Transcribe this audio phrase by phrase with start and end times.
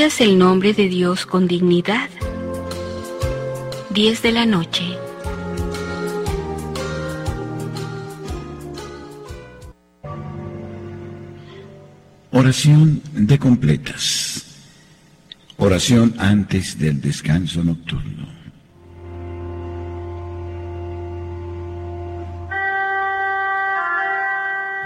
[0.00, 2.08] El nombre de Dios con dignidad.
[3.90, 4.82] 10 de la noche.
[12.30, 14.46] Oración de completas.
[15.58, 18.26] Oración antes del descanso nocturno.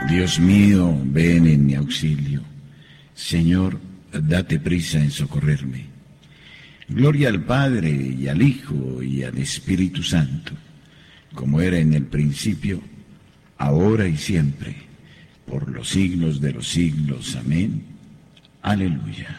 [0.08, 2.42] Dios mío, ven en mi auxilio.
[3.14, 3.78] Señor,
[4.20, 5.86] date prisa en socorrerme.
[6.88, 10.52] Gloria al Padre y al Hijo y al Espíritu Santo,
[11.34, 12.82] como era en el principio,
[13.56, 14.76] ahora y siempre,
[15.46, 17.36] por los siglos de los siglos.
[17.36, 17.82] Amén.
[18.62, 19.36] Aleluya.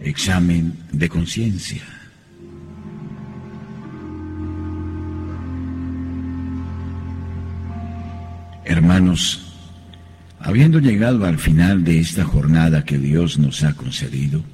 [0.00, 1.95] Examen de conciencia.
[8.86, 9.40] Hermanos,
[10.38, 14.44] habiendo llegado al final de esta jornada que Dios nos ha concedido,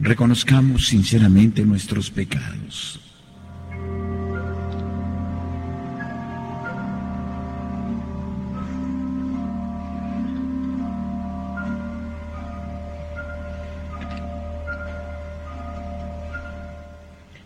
[0.00, 2.98] reconozcamos sinceramente nuestros pecados.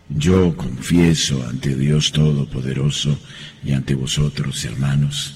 [0.08, 3.18] Yo confieso ante Dios Todopoderoso
[3.64, 5.35] y ante vosotros, hermanos,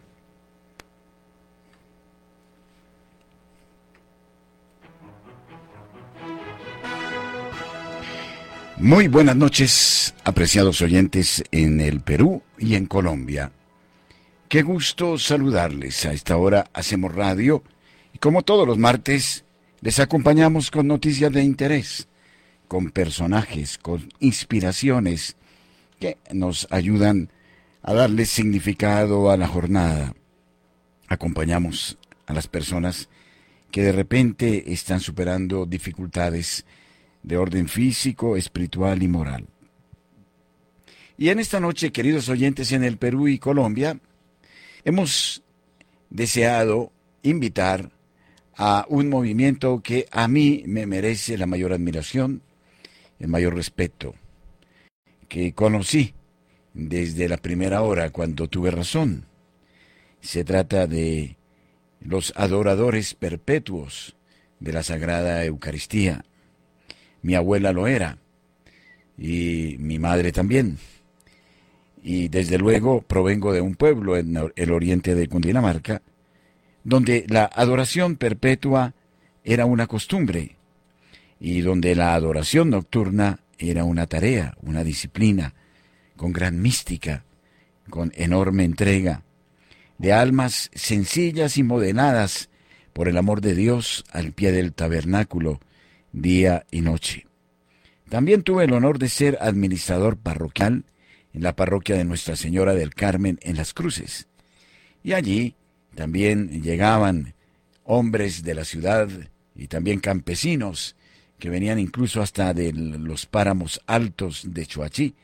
[8.81, 13.51] Muy buenas noches, apreciados oyentes en el Perú y en Colombia.
[14.49, 16.03] Qué gusto saludarles.
[16.07, 17.63] A esta hora hacemos radio
[18.11, 19.45] y como todos los martes
[19.81, 22.07] les acompañamos con noticias de interés,
[22.67, 25.35] con personajes, con inspiraciones
[25.99, 27.29] que nos ayudan
[27.83, 30.15] a darle significado a la jornada.
[31.07, 33.09] Acompañamos a las personas
[33.69, 36.65] que de repente están superando dificultades
[37.23, 39.47] de orden físico, espiritual y moral.
[41.17, 43.99] Y en esta noche, queridos oyentes en el Perú y Colombia,
[44.83, 45.43] hemos
[46.09, 47.91] deseado invitar
[48.55, 52.41] a un movimiento que a mí me merece la mayor admiración,
[53.19, 54.15] el mayor respeto,
[55.27, 56.13] que conocí
[56.73, 59.25] desde la primera hora cuando tuve razón.
[60.21, 61.37] Se trata de
[61.99, 64.15] los adoradores perpetuos
[64.59, 66.25] de la Sagrada Eucaristía,
[67.21, 68.17] mi abuela lo era
[69.17, 70.77] y mi madre también.
[72.03, 76.01] Y desde luego provengo de un pueblo en el oriente de Cundinamarca,
[76.83, 78.95] donde la adoración perpetua
[79.43, 80.55] era una costumbre
[81.39, 85.53] y donde la adoración nocturna era una tarea, una disciplina,
[86.15, 87.23] con gran mística,
[87.89, 89.23] con enorme entrega,
[89.97, 92.49] de almas sencillas y modeladas
[92.93, 95.59] por el amor de Dios al pie del tabernáculo,
[96.11, 97.27] día y noche.
[98.09, 100.83] También tuve el honor de ser administrador parroquial
[101.33, 104.27] en la parroquia de Nuestra Señora del Carmen en Las Cruces.
[105.03, 105.55] Y allí
[105.95, 107.33] también llegaban
[107.83, 109.09] hombres de la ciudad
[109.55, 110.95] y también campesinos
[111.39, 115.15] que venían incluso hasta de los páramos altos de Chuachí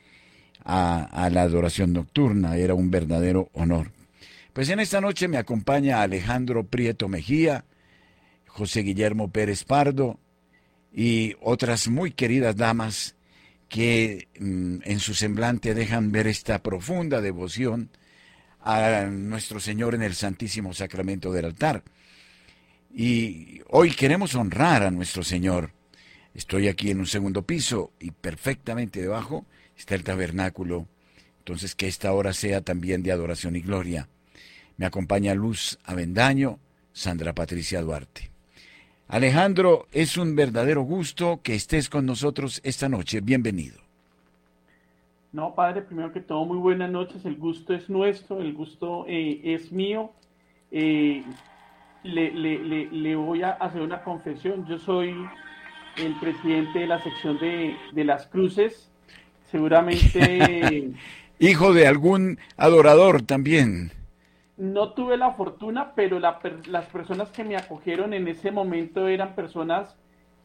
[0.64, 2.56] a, a la adoración nocturna.
[2.56, 3.92] Era un verdadero honor.
[4.52, 7.64] Pues en esta noche me acompaña Alejandro Prieto Mejía,
[8.46, 10.18] José Guillermo Pérez Pardo,
[10.92, 13.14] y otras muy queridas damas
[13.68, 17.90] que mm, en su semblante dejan ver esta profunda devoción
[18.60, 21.82] a nuestro Señor en el Santísimo Sacramento del altar.
[22.92, 25.72] Y hoy queremos honrar a nuestro Señor.
[26.34, 29.46] Estoy aquí en un segundo piso y perfectamente debajo
[29.76, 30.88] está el tabernáculo.
[31.38, 34.08] Entonces que esta hora sea también de adoración y gloria.
[34.76, 36.58] Me acompaña Luz Avendaño,
[36.92, 38.30] Sandra Patricia Duarte.
[39.08, 43.22] Alejandro, es un verdadero gusto que estés con nosotros esta noche.
[43.22, 43.80] Bienvenido.
[45.32, 47.24] No, padre, primero que todo, muy buenas noches.
[47.24, 50.12] El gusto es nuestro, el gusto eh, es mío.
[50.70, 51.24] Eh,
[52.02, 54.66] le, le, voy a hacer una confesión.
[54.68, 55.14] Yo soy
[55.96, 58.90] el presidente de la sección de, de las cruces.
[59.50, 60.92] Seguramente...
[61.38, 63.92] Hijo de algún adorador también.
[64.58, 69.96] No tuve la fortuna, pero las personas que me acogieron en ese momento eran personas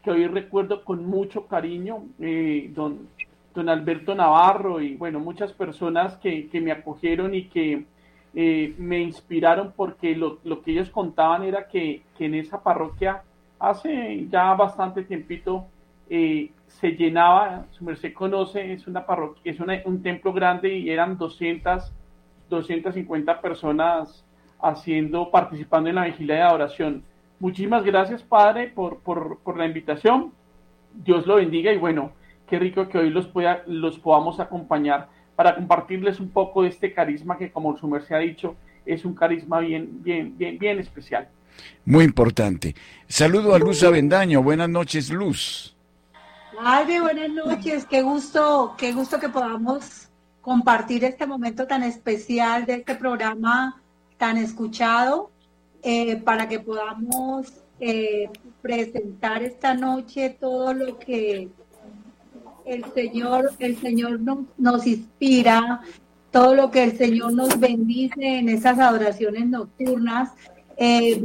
[0.04, 2.06] que hoy recuerdo con mucho cariño.
[2.20, 3.08] Eh, don,
[3.54, 7.86] don Alberto Navarro y bueno, muchas personas que, que me acogieron y que
[8.36, 13.24] eh, me inspiraron porque lo, lo, que ellos contaban era que, que, en esa parroquia
[13.60, 15.66] hace ya bastante tiempito
[16.10, 21.18] eh, se llenaba, su merced conoce, es una parroquia, es un templo grande y eran
[21.18, 21.92] 200,
[22.56, 24.24] 250 personas
[24.62, 27.04] haciendo, participando en la vigilia de adoración.
[27.40, 30.32] Muchísimas gracias, Padre, por, por, por la invitación.
[30.94, 32.12] Dios lo bendiga y bueno,
[32.48, 36.94] qué rico que hoy los, pueda, los podamos acompañar para compartirles un poco de este
[36.94, 41.28] carisma que, como su merced ha dicho, es un carisma bien, bien, bien, bien especial.
[41.86, 42.76] Muy importante.
[43.08, 44.42] Saludo a Luz Avendaño.
[44.42, 45.76] Buenas noches, Luz.
[46.56, 47.86] Padre, buenas noches.
[47.86, 50.10] Qué gusto, qué gusto que podamos
[50.44, 53.82] compartir este momento tan especial de este programa
[54.18, 55.32] tan escuchado
[55.82, 58.30] eh, para que podamos eh,
[58.62, 61.50] presentar esta noche todo lo que
[62.66, 64.20] el Señor, el Señor
[64.58, 65.82] nos, inspira,
[66.30, 70.32] todo lo que el Señor nos bendice en esas adoraciones nocturnas,
[70.76, 71.22] eh,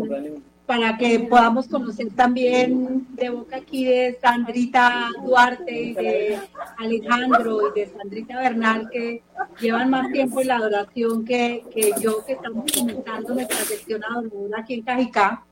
[0.69, 6.39] para que podamos conocer también de boca aquí de Sandrita Duarte, de
[6.77, 9.23] Alejandro y de Sandrita Bernal, que
[9.59, 11.65] llevan más tiempo en la adoración que,
[12.03, 15.43] yo, que estamos comenzando nuestra sección adoradora aquí en Cajicá,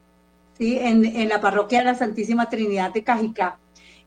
[0.53, 0.79] ¿sí?
[0.79, 3.59] en, en la parroquia de la Santísima Trinidad de Cajicá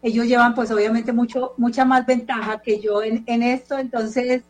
[0.04, 4.44] ellos llevan pues obviamente mucho, mucha más ventaja que yo en, esto, entonces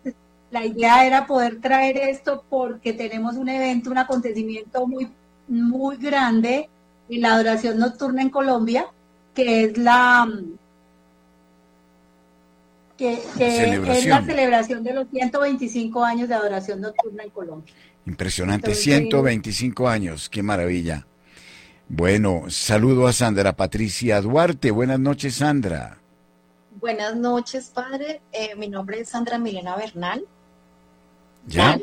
[0.51, 5.09] la idea era poder traer esto porque tenemos un evento, un acontecimiento muy,
[5.50, 6.69] muy grande
[7.10, 8.86] en la adoración nocturna en Colombia,
[9.34, 10.28] que es la
[12.98, 17.74] que, es la celebración de los 125 años de adoración nocturna en Colombia.
[18.06, 21.06] Impresionante, 125 años, qué maravilla.
[21.88, 24.72] Bueno, saludo a Sandra Patricia Duarte.
[24.72, 25.98] Buenas noches, Sandra.
[26.80, 28.22] Buenas noches, padre.
[28.31, 30.25] Eh, mi nombre es Sandra Milena Bernal.
[31.48, 31.80] ¿Ya?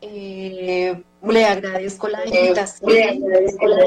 [0.00, 2.92] Eh, le agradezco la invitación.
[2.92, 3.84] Le agradezco la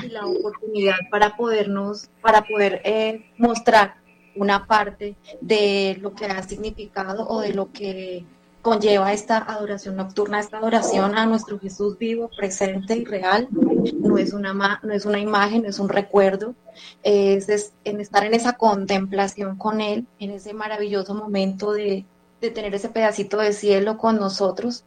[0.00, 3.96] y la oportunidad para podernos, para poder eh, mostrar
[4.36, 8.24] una parte de lo que ha significado o de lo que
[8.62, 13.48] conlleva esta adoración nocturna, esta adoración a nuestro Jesús vivo, presente y real.
[13.94, 16.54] No es una, no es una imagen, no es un recuerdo,
[17.02, 22.04] es, en estar en esa contemplación con Él, en ese maravilloso momento de,
[22.40, 24.84] de tener ese pedacito de cielo con nosotros,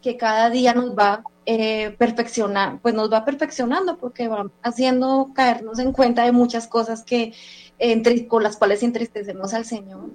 [0.00, 5.92] que cada día nos va eh, pues nos va perfeccionando porque va haciendo caernos en
[5.92, 7.34] cuenta de muchas cosas que
[7.78, 10.10] entre, con las cuales entristecemos al Señor.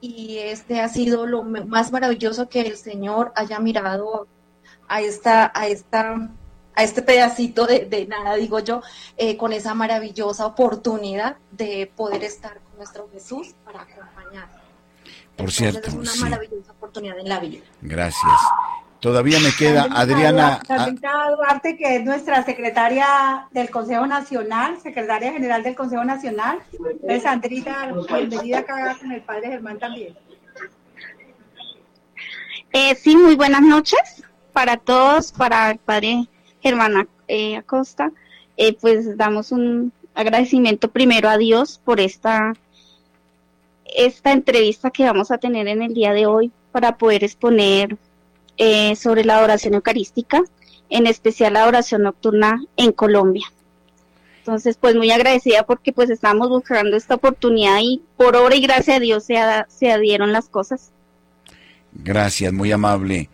[0.00, 4.26] Y este ha sido lo más maravilloso que el Señor haya mirado
[4.88, 6.30] a esta, a esta,
[6.74, 8.82] a este pedacito de, nada, digo yo,
[9.16, 14.62] eh, con esa maravillosa oportunidad de poder estar con nuestro Jesús para acompañarnos.
[15.36, 17.62] Por cierto, es una maravillosa oportunidad en la vida.
[17.80, 18.40] Gracias.
[19.00, 20.60] Todavía me queda Adriana.
[20.64, 26.60] Sandrita Duarte, que es nuestra secretaria del Consejo Nacional, secretaria general del Consejo Nacional.
[27.08, 30.16] Es Sandrita, bienvenida acá con el padre Germán también.
[32.72, 36.28] Eh, sí, muy buenas noches para todos, para el padre
[36.62, 38.12] Germán eh, Acosta.
[38.56, 42.52] Eh, pues damos un agradecimiento primero a Dios por esta,
[43.84, 47.96] esta entrevista que vamos a tener en el día de hoy para poder exponer
[48.58, 50.42] eh, sobre la adoración eucarística,
[50.90, 53.46] en especial la adoración nocturna en Colombia.
[54.38, 58.94] Entonces, pues muy agradecida porque pues estamos buscando esta oportunidad y por obra y gracia
[58.94, 59.36] de Dios se,
[59.68, 60.90] se adhieron las cosas.
[61.92, 63.28] Gracias, muy amable.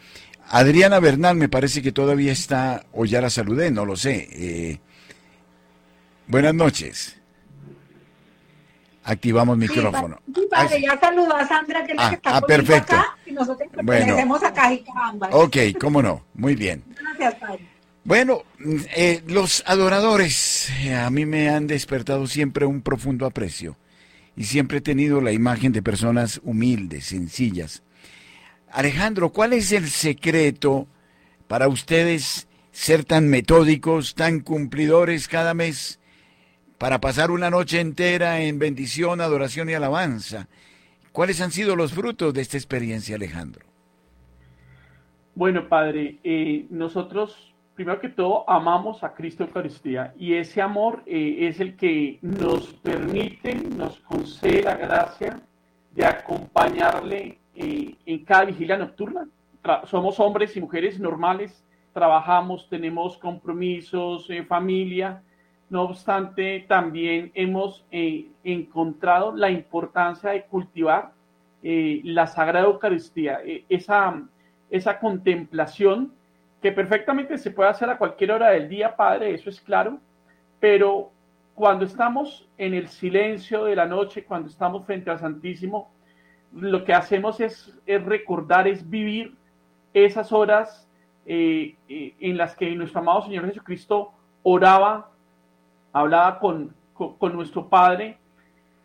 [0.51, 4.29] Adriana Bernal me parece que todavía está, o ya la saludé, no lo sé.
[4.33, 4.81] Eh,
[6.29, 7.17] Buenas noches.
[9.03, 10.21] Activamos micrófono.
[10.35, 12.95] Sí, padre, ya saludó a Sandra, que es la ah, que está ah, perfecto.
[12.95, 15.29] acá, y nosotros pertenecemos a Cajicamba.
[15.33, 16.85] Ok, cómo no, muy bien.
[17.01, 17.67] Gracias, padre.
[18.05, 18.43] Bueno,
[18.95, 23.77] eh, los adoradores eh, a mí me han despertado siempre un profundo aprecio
[24.37, 27.83] y siempre he tenido la imagen de personas humildes, sencillas.
[28.73, 30.87] Alejandro, ¿cuál es el secreto
[31.47, 36.01] para ustedes ser tan metódicos, tan cumplidores cada mes,
[36.79, 40.49] para pasar una noche entera en bendición, adoración y alabanza?
[41.13, 43.65] ¿Cuáles han sido los frutos de esta experiencia, Alejandro?
[45.35, 47.49] Bueno, Padre, eh, nosotros
[47.79, 52.75] primero que todo amamos a Cristo Eucaristía y ese amor eh, es el que nos
[52.75, 55.41] permite, nos concede la gracia
[55.95, 59.29] de acompañarle eh, en cada vigilia nocturna.
[59.85, 61.65] somos hombres y mujeres normales
[61.99, 65.21] trabajamos, tenemos compromisos, eh, familia.
[65.69, 71.11] No obstante, también hemos eh, encontrado la importancia de cultivar
[71.63, 74.23] eh, la Sagrada Eucaristía, esa,
[74.71, 76.13] esa contemplación
[76.63, 79.99] que perfectamente se puede hacer a cualquier hora del día, Padre, eso es claro,
[80.61, 81.11] pero
[81.55, 85.91] cuando estamos en el silencio de la noche, cuando estamos frente al Santísimo,
[86.53, 89.35] lo que hacemos es, recordar, es vivir
[89.93, 90.89] esas horas
[91.27, 94.13] eh, eh, en las que nuestro amado Señor Jesucristo
[94.43, 95.11] oraba,
[95.93, 98.17] hablaba con, con, nuestro Padre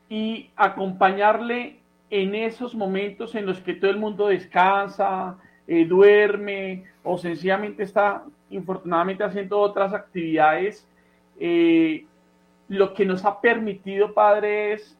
[0.10, 1.80] y acompañarle
[2.10, 8.24] en esos momentos en los que todo el mundo descansa, eh, duerme o sencillamente está
[8.50, 10.88] infortunadamente haciendo otras actividades,
[12.68, 14.98] lo que nos ha permitido, Padre, es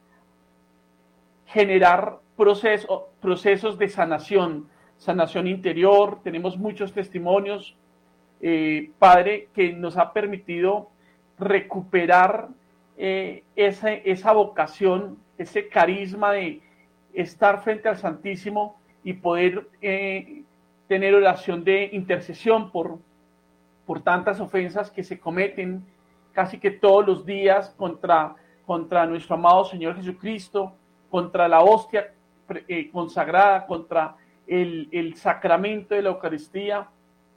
[1.46, 7.76] generar proceso, procesos de sanación, sanación interior, tenemos muchos testimonios,
[8.40, 10.90] eh, Padre, que nos ha permitido
[11.38, 12.48] recuperar
[12.96, 16.60] eh, esa, esa vocación, ese carisma de
[17.12, 20.42] estar frente al Santísimo y poder eh,
[20.88, 22.98] tener oración de intercesión por,
[23.86, 25.84] por tantas ofensas que se cometen
[26.32, 28.34] casi que todos los días contra,
[28.66, 30.72] contra nuestro amado Señor Jesucristo,
[31.10, 32.12] contra la hostia
[32.92, 36.88] consagrada, contra el, sacramento de la Eucaristía,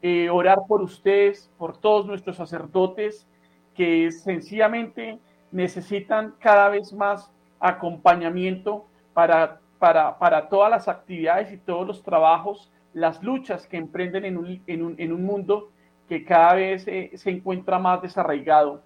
[0.01, 3.27] eh, orar por ustedes, por todos nuestros sacerdotes
[3.75, 5.19] que sencillamente
[5.51, 13.21] necesitan cada vez más acompañamiento para, para, todas las actividades y todos los trabajos, las
[13.23, 15.71] luchas que emprenden en un, en un, mundo
[16.07, 18.83] que cada vez eh, se encuentra más desarraigado.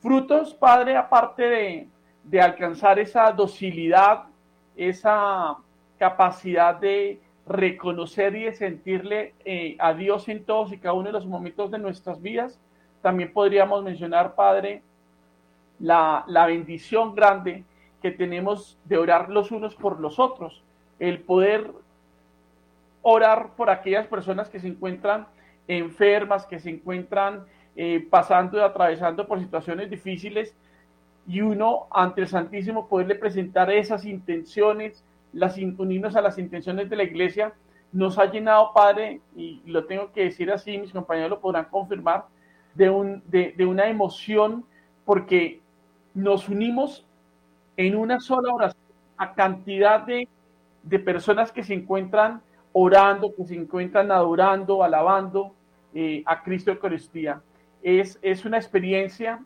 [0.00, 1.88] Frutos, Padre, aparte de,
[2.24, 4.24] de alcanzar esa docilidad,
[4.76, 5.56] esa
[5.98, 11.12] capacidad de, reconocer y de sentirle eh, a Dios en todos y cada uno de
[11.12, 12.60] los momentos de nuestras vidas.
[13.02, 14.82] También podríamos mencionar, Padre,
[15.80, 17.64] la, la bendición grande
[18.02, 20.62] que tenemos de orar los unos por los otros,
[21.00, 21.72] el poder
[23.02, 25.26] orar por aquellas personas que se encuentran
[25.66, 30.54] enfermas, que se encuentran eh, pasando y atravesando por situaciones difíciles
[31.26, 36.96] y uno ante el Santísimo poderle presentar esas intenciones, las, unirnos a las intenciones de
[36.96, 37.52] la iglesia,
[37.92, 42.26] nos ha llenado, Padre, y lo tengo que decir así, mis compañeros lo podrán confirmar,
[42.74, 44.64] de, un, de, una emoción
[45.04, 45.60] porque
[46.14, 47.04] nos unimos
[47.76, 48.84] en una sola oración
[49.16, 50.28] a cantidad de,
[50.82, 55.52] de personas que se encuentran orando, que se encuentran adorando, alabando
[55.94, 57.42] eh, a Cristo Eucaristía.
[57.82, 59.42] Es, es una experiencia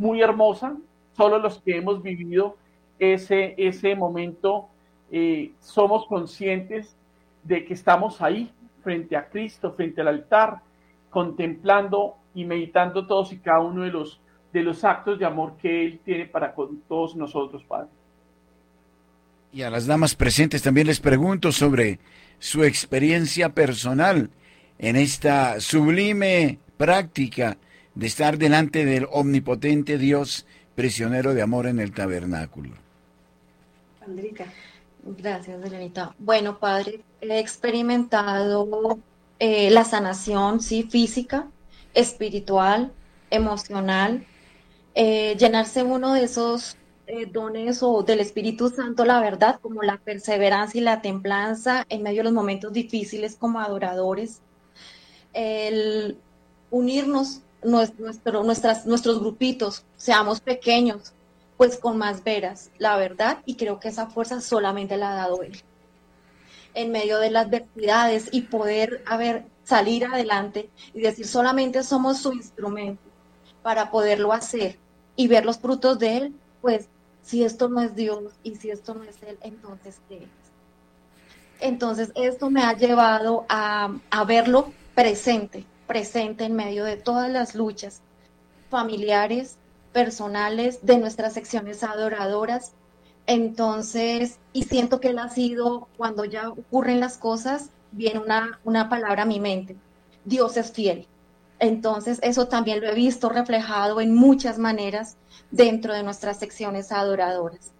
[0.00, 0.76] muy hermosa,
[1.14, 2.56] solo los que hemos vivido
[2.98, 4.68] ese, ese momento
[5.12, 6.96] eh, somos conscientes
[7.44, 8.50] de que estamos ahí,
[8.82, 10.62] frente a Cristo, frente al altar,
[11.10, 14.18] contemplando y meditando todos y cada uno de los,
[14.54, 17.88] de los actos de amor que Él tiene para con todos nosotros, Padre.
[19.52, 21.98] Y a las damas presentes también les pregunto sobre
[22.38, 24.30] su experiencia personal
[24.78, 27.58] en esta sublime práctica
[28.00, 32.70] de estar delante del omnipotente Dios prisionero de amor en el tabernáculo.
[34.00, 34.46] Andrita.
[35.02, 36.14] Gracias, Elenita.
[36.18, 38.98] Bueno, padre, he experimentado
[39.38, 41.48] eh, la sanación, sí, física,
[41.92, 42.90] espiritual,
[43.28, 44.24] emocional,
[44.94, 49.98] eh, llenarse uno de esos eh, dones o del Espíritu Santo, la verdad, como la
[49.98, 54.40] perseverancia y la templanza en medio de los momentos difíciles como adoradores,
[55.34, 56.16] el
[56.70, 61.12] unirnos nuestros grupitos, seamos pequeños,
[61.56, 65.42] pues con más veras, la verdad, y creo que esa fuerza solamente la ha dado
[65.42, 65.60] él.
[66.72, 72.32] En medio de las adversidades y poder haber, salir adelante y decir solamente somos su
[72.32, 73.02] instrumento
[73.62, 74.78] para poderlo hacer
[75.14, 76.88] y ver los frutos de Él, pues
[77.22, 80.28] si esto no es Dios y si esto no es Él, entonces ¿qué es?
[81.60, 87.56] Entonces esto me ha llevado a, a verlo presente, presente en medio de todas las
[87.56, 88.00] luchas
[88.68, 89.56] familiares,
[89.92, 92.74] personales, de nuestras secciones adoradoras.
[93.26, 98.88] Entonces, y siento que Él ha sido, cuando ya ocurren las cosas, viene una, una
[98.88, 99.74] palabra a mi mente,
[100.24, 101.08] Dios es fiel.
[101.58, 105.16] Entonces, eso también lo he visto reflejado en muchas maneras
[105.50, 107.72] dentro de nuestras secciones adoradoras.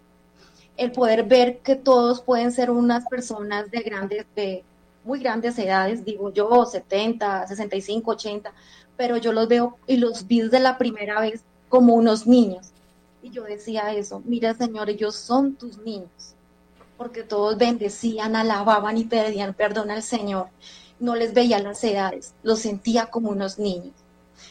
[0.75, 4.65] El poder ver que todos pueden ser unas personas de grandes, de
[5.03, 8.53] muy grandes edades, digo yo, 70, 65, 80,
[8.97, 12.71] pero yo los veo y los vi de la primera vez como unos niños.
[13.23, 16.35] Y yo decía eso, mira Señor, ellos son tus niños,
[16.97, 20.47] porque todos bendecían, alababan y pedían perdón al Señor
[21.01, 23.93] no les veía las edades, los sentía como unos niños.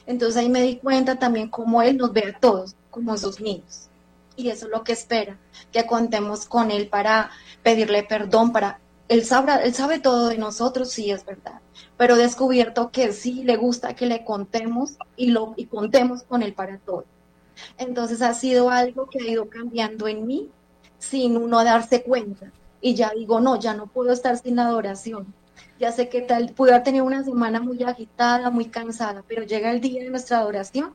[0.06, 3.88] Entonces ahí me di cuenta también cómo Él nos ve a todos como sus niños.
[4.36, 5.38] Y eso es lo que espera,
[5.72, 7.30] que contemos con Él para
[7.62, 8.80] pedirle perdón, para...
[9.10, 11.60] Él sabe, todo de nosotros, sí es verdad,
[11.98, 16.42] pero he descubierto que sí le gusta que le contemos y, lo, y contemos con
[16.42, 17.04] Él para todo.
[17.76, 20.48] Entonces ha sido algo que ha ido cambiando en mí
[20.98, 22.50] sin uno darse cuenta.
[22.80, 25.34] Y ya digo, no, ya no puedo estar sin adoración
[25.80, 29.70] ya sé que tal, pude haber tenido una semana muy agitada, muy cansada, pero llega
[29.70, 30.94] el día de nuestra adoración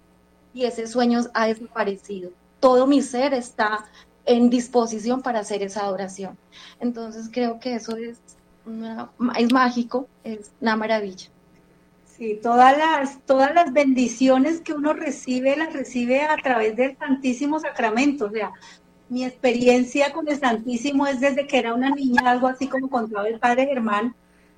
[0.54, 2.32] y ese sueño ha desaparecido.
[2.60, 3.86] Todo mi ser está
[4.26, 6.38] en disposición para hacer esa adoración.
[6.80, 8.20] Entonces creo que eso es,
[9.38, 11.30] es mágico, es una maravilla.
[12.06, 17.60] Sí, todas las, todas las bendiciones que uno recibe, las recibe a través del Santísimo
[17.60, 18.26] Sacramento.
[18.26, 18.54] O sea,
[19.10, 23.28] mi experiencia con el Santísimo es desde que era una niña, algo así como contaba
[23.28, 24.16] el padre Germán,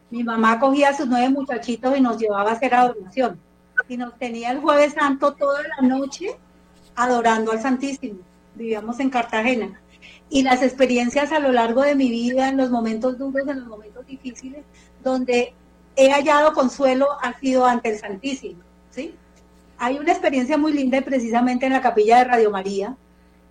[0.09, 3.39] mi mamá cogía a sus nueve muchachitos y nos llevaba a hacer adoración.
[3.89, 6.38] Y nos tenía el jueves santo toda la noche
[6.95, 8.19] adorando al Santísimo.
[8.57, 9.79] Vivíamos en Cartagena.
[10.29, 13.67] Y las experiencias a lo largo de mi vida, en los momentos duros, en los
[13.67, 14.63] momentos difíciles,
[15.03, 15.53] donde
[15.96, 18.61] he hallado consuelo ha sido ante el Santísimo.
[18.91, 19.15] ¿sí?
[19.77, 22.96] Hay una experiencia muy linda precisamente en la capilla de Radio María,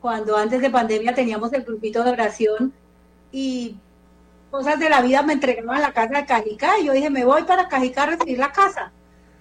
[0.00, 2.72] cuando antes de pandemia teníamos el grupito de oración
[3.32, 3.76] y
[4.50, 7.24] cosas de la vida me entregaron a la casa de Cajicá y yo dije, me
[7.24, 8.92] voy para Cajicá a recibir la casa.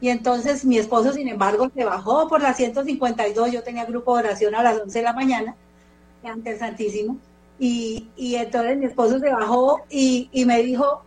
[0.05, 4.25] Y entonces mi esposo, sin embargo, se bajó por la 152, yo tenía grupo de
[4.25, 5.55] oración a las 11 de la mañana,
[6.23, 7.17] ante el Santísimo,
[7.57, 11.01] y, y entonces mi esposo se bajó y, y, me dijo,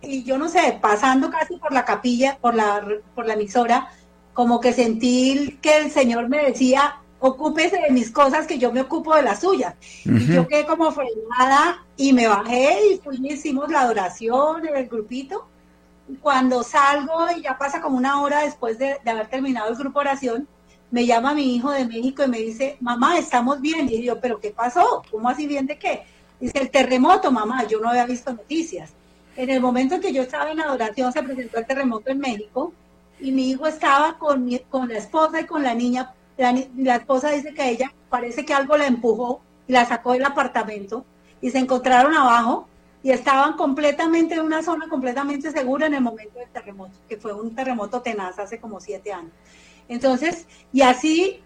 [0.00, 3.88] y yo no sé, pasando casi por la capilla, por la, por la emisora,
[4.32, 8.82] como que sentí que el Señor me decía, ocúpese de mis cosas que yo me
[8.82, 9.74] ocupo de las suyas.
[10.04, 14.86] Y yo quedé como frenada y me bajé y pues hicimos la adoración en el
[14.86, 15.48] grupito.
[16.20, 20.46] Cuando salgo y ya pasa como una hora después de, haber terminado el grupo oración,
[20.90, 23.88] me llama mi hijo de México y me dice, mamá, estamos bien.
[23.88, 25.02] Y yo, ¿pero qué pasó?
[25.10, 26.04] ¿Cómo así bien de qué?
[26.38, 28.92] Dice, el terremoto, mamá, yo no había visto noticias.
[29.36, 32.72] En el momento en que yo estaba en adoración se presentó el terremoto en México
[33.20, 37.54] y mi hijo estaba con, con la esposa y con la niña la, esposa dice
[37.54, 41.04] que ella parece que algo la empujó y la sacó del apartamento
[41.40, 42.68] y se encontraron abajo
[43.02, 47.32] y estaban completamente en una zona completamente segura en el momento del terremoto, que fue
[47.32, 49.32] un terremoto tenaz hace como siete años.
[49.88, 51.40] Entonces, y así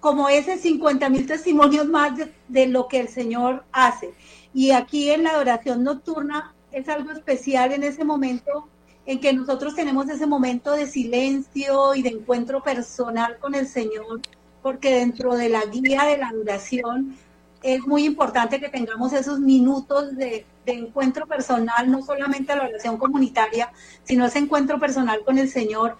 [0.00, 4.12] como ese 50 mil testimonios más de, de, lo que el Señor hace.
[4.52, 8.68] Y aquí en la adoración nocturna es algo especial en ese momento
[9.06, 14.20] en que nosotros tenemos ese momento de silencio y de encuentro personal con el Señor,
[14.62, 17.16] porque dentro de la guía de la adoración
[17.64, 23.70] es muy importante que tengamos esos minutos de, encuentro personal, no solamente la oración comunitaria,
[24.02, 25.96] sino ese encuentro personal con el Señor.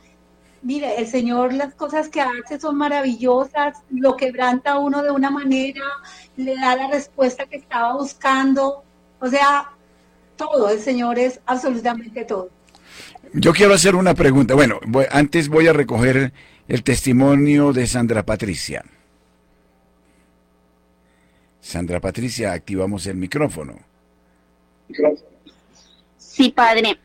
[0.63, 5.85] Mire, el Señor, las cosas que hace son maravillosas, lo quebranta uno de una manera,
[6.37, 8.85] le da la respuesta que estaba buscando,
[9.21, 9.71] o sea,
[10.37, 12.51] todo, el Señor es absolutamente todo.
[13.33, 14.55] Yo quiero hacer una pregunta.
[14.55, 16.33] Bueno, antes voy a recoger
[16.69, 18.85] el testimonio de Sandra Patricia.
[21.65, 23.79] Sandra Patricia, activamos el micrófono.
[26.19, 26.99] Sí, padre.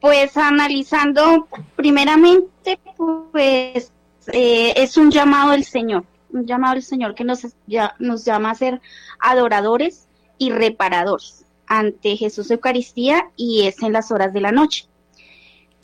[0.00, 3.92] Pues analizando, primeramente, pues
[4.32, 8.50] eh, es un llamado del Señor, un llamado del Señor que nos, ya, nos llama
[8.50, 8.80] a ser
[9.20, 14.86] adoradores y reparadores ante Jesús Eucaristía y es en las horas de la noche.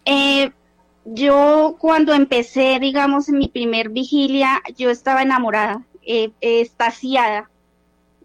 [0.07, 0.51] Eh,
[1.05, 7.51] yo cuando empecé, digamos, en mi primer vigilia, yo estaba enamorada, eh, estaciada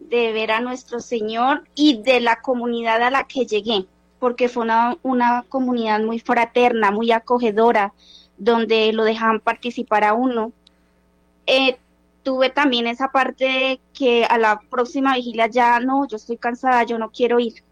[0.00, 3.86] de ver a nuestro Señor y de la comunidad a la que llegué,
[4.18, 7.92] porque fue una, una comunidad muy fraterna, muy acogedora,
[8.38, 10.52] donde lo dejaban participar a uno.
[11.46, 11.78] Eh,
[12.22, 16.98] tuve también esa parte que a la próxima vigilia ya no, yo estoy cansada, yo
[16.98, 17.62] no quiero ir.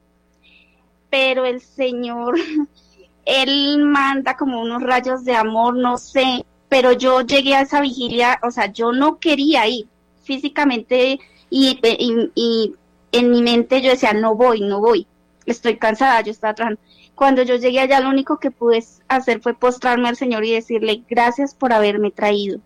[1.10, 2.36] Pero el Señor,
[3.28, 8.40] Él manda como unos rayos de amor, no sé, pero yo llegué a esa vigilia,
[8.42, 9.86] o sea, yo no quería ir
[10.24, 11.80] físicamente y,
[12.34, 12.74] y,
[13.10, 15.06] en mi mente yo decía, no voy, no voy,
[15.46, 16.82] estoy cansada, yo estaba trabajando.
[17.14, 21.02] Cuando yo llegué allá, lo único que pude hacer fue postrarme al Señor y decirle,
[21.08, 22.60] gracias por haberme traído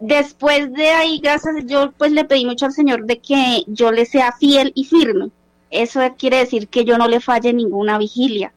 [0.00, 4.06] después de ahí, gracias, yo pues le pedí mucho al Señor de que yo le
[4.06, 5.30] sea fiel y firme.
[5.70, 8.52] Eso quiere decir que yo no le falle ninguna vigilia.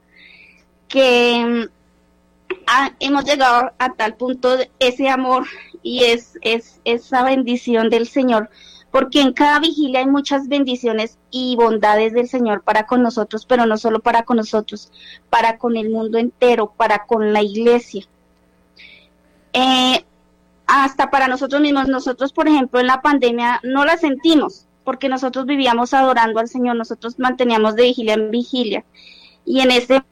[0.88, 2.56] Que mm,
[3.00, 5.46] hemos llegado a tal punto de ese amor
[5.84, 8.50] y es, es esa bendición del Señor,
[8.92, 13.66] porque en cada vigilia hay muchas bendiciones y bondades del Señor para con nosotros, pero
[13.66, 14.92] no solo para con nosotros,
[15.30, 18.06] para con el mundo entero, para con la iglesia.
[19.54, 20.04] Eh,
[20.68, 21.88] hasta para nosotros mismos.
[21.88, 26.76] Nosotros, por ejemplo, en la pandemia no la sentimos porque nosotros vivíamos adorando al Señor,
[26.76, 28.86] nosotros manteníamos de vigilia en vigilia.
[29.46, 30.04] Y en ese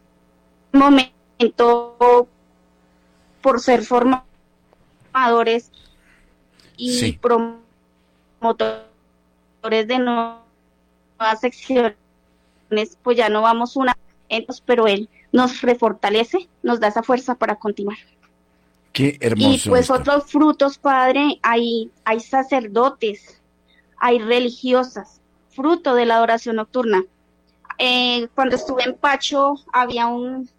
[0.71, 2.27] momento,
[3.41, 5.71] por ser formadores
[6.77, 7.17] y
[8.39, 11.95] promotores de nuevas secciones,
[13.03, 13.97] pues ya no vamos una,
[14.65, 17.97] pero Él nos refortalece, nos da esa fuerza para continuar.
[18.93, 19.69] Qué hermoso.
[19.69, 23.41] Y pues otros frutos, Padre, hay, hay sacerdotes,
[23.97, 27.03] hay religiosas, fruto de la adoración nocturna.
[27.77, 30.49] Eh, cuando estuve en Pacho había un,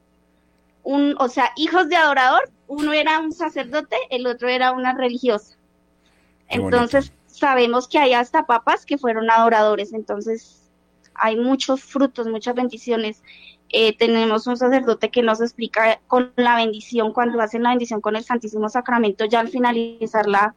[0.84, 5.56] un, o sea, hijos de adorador, uno era un sacerdote, el otro era una religiosa.
[6.48, 10.60] entonces sabemos que hay hasta papas que fueron adoradores, entonces
[11.14, 13.22] hay muchos frutos, muchas bendiciones.
[13.70, 18.16] Eh, tenemos un sacerdote que nos explica con la bendición, cuando hacen la bendición con
[18.16, 20.54] el Santísimo Sacramento, ya al finalizar la,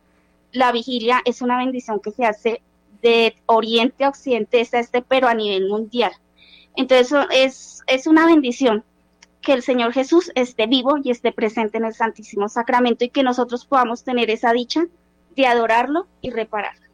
[0.51, 2.61] la vigilia, es una bendición que se hace
[3.01, 6.11] de oriente a occidente, es este, pero a nivel mundial.
[6.75, 8.83] Entonces es, es una bendición
[9.41, 13.23] que el Señor Jesús esté vivo y esté presente en el Santísimo Sacramento y que
[13.23, 14.85] nosotros podamos tener esa dicha
[15.35, 16.87] de adorarlo y repararlo.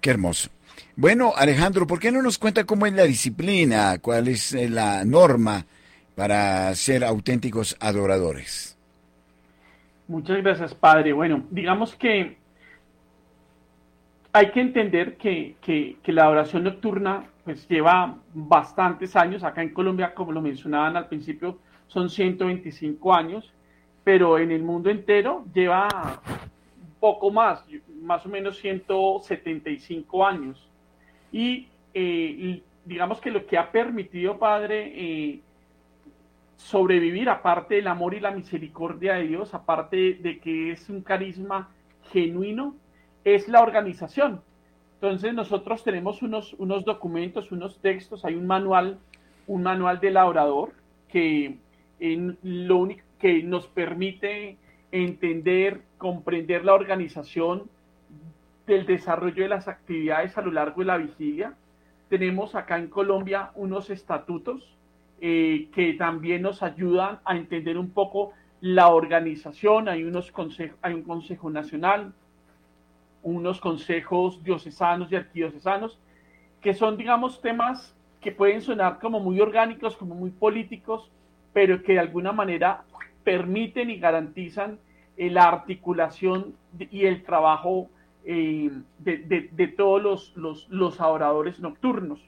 [0.00, 0.50] Qué hermoso.
[0.96, 5.04] Bueno, Alejandro, ¿por qué no nos cuenta cómo es la disciplina, cuál es eh, la
[5.04, 5.64] norma
[6.14, 8.76] para ser auténticos adoradores?
[10.08, 11.12] Muchas gracias, Padre.
[11.12, 12.36] Bueno, digamos que
[14.32, 19.42] hay que entender que, la adoración nocturna pues lleva bastantes años.
[19.42, 23.52] Acá en Colombia, como lo mencionaban al principio, son 125 años,
[24.04, 25.88] pero en el mundo entero lleva
[27.02, 27.64] poco más,
[28.00, 30.70] más o menos 175 años.
[31.32, 35.40] Y eh, digamos que lo que ha permitido, Padre, eh,
[36.56, 41.70] sobrevivir, aparte del amor y la misericordia de Dios, aparte de que es un carisma
[42.12, 42.76] genuino,
[43.24, 44.40] es la organización.
[44.94, 49.00] Entonces nosotros tenemos unos, unos documentos, unos textos, hay un manual,
[49.48, 50.72] un manual del orador
[51.08, 51.56] que,
[51.98, 54.56] lo único que nos permite
[54.92, 57.70] entender, comprender la organización,
[58.66, 61.54] del desarrollo de las actividades a lo largo de la vigilia.
[62.08, 64.76] Tenemos acá en Colombia unos estatutos
[65.20, 69.88] eh, que también nos ayudan a entender un poco la organización.
[69.88, 70.32] Hay, unos
[70.82, 72.12] hay un consejo nacional,
[73.22, 76.00] unos consejos diocesanos y arquidiocesanos,
[76.60, 81.12] que son, digamos, temas que pueden sonar como muy orgánicos, como muy políticos,
[81.52, 82.82] pero que de alguna manera
[83.22, 84.78] permiten y garantizan
[85.16, 87.88] eh, la articulación y el trabajo
[88.24, 92.20] eh, de, todos los, los, los, adoradores nocturnos.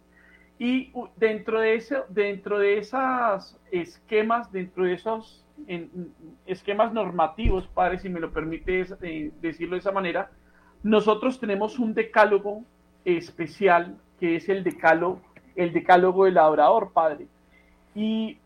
[0.58, 5.44] Y dentro de, eso, dentro de esos esquemas, dentro de esos
[6.46, 10.30] esquemas normativos, padre, si me lo permite eh, decirlo de esa manera,
[10.82, 12.64] nosotros tenemos un decálogo
[13.04, 15.20] especial que es el decálogo,
[15.56, 17.26] el decálogo del adorador, padre.
[17.94, 18.38] Y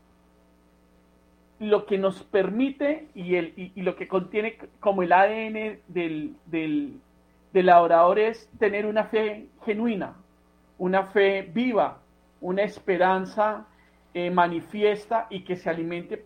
[1.61, 6.37] lo que nos permite y, el, y, lo que contiene como el ADN del,
[7.53, 10.15] del adorador es tener una fe genuina,
[10.79, 11.99] una fe viva,
[12.41, 13.67] una esperanza
[14.15, 16.25] eh, manifiesta y que se alimente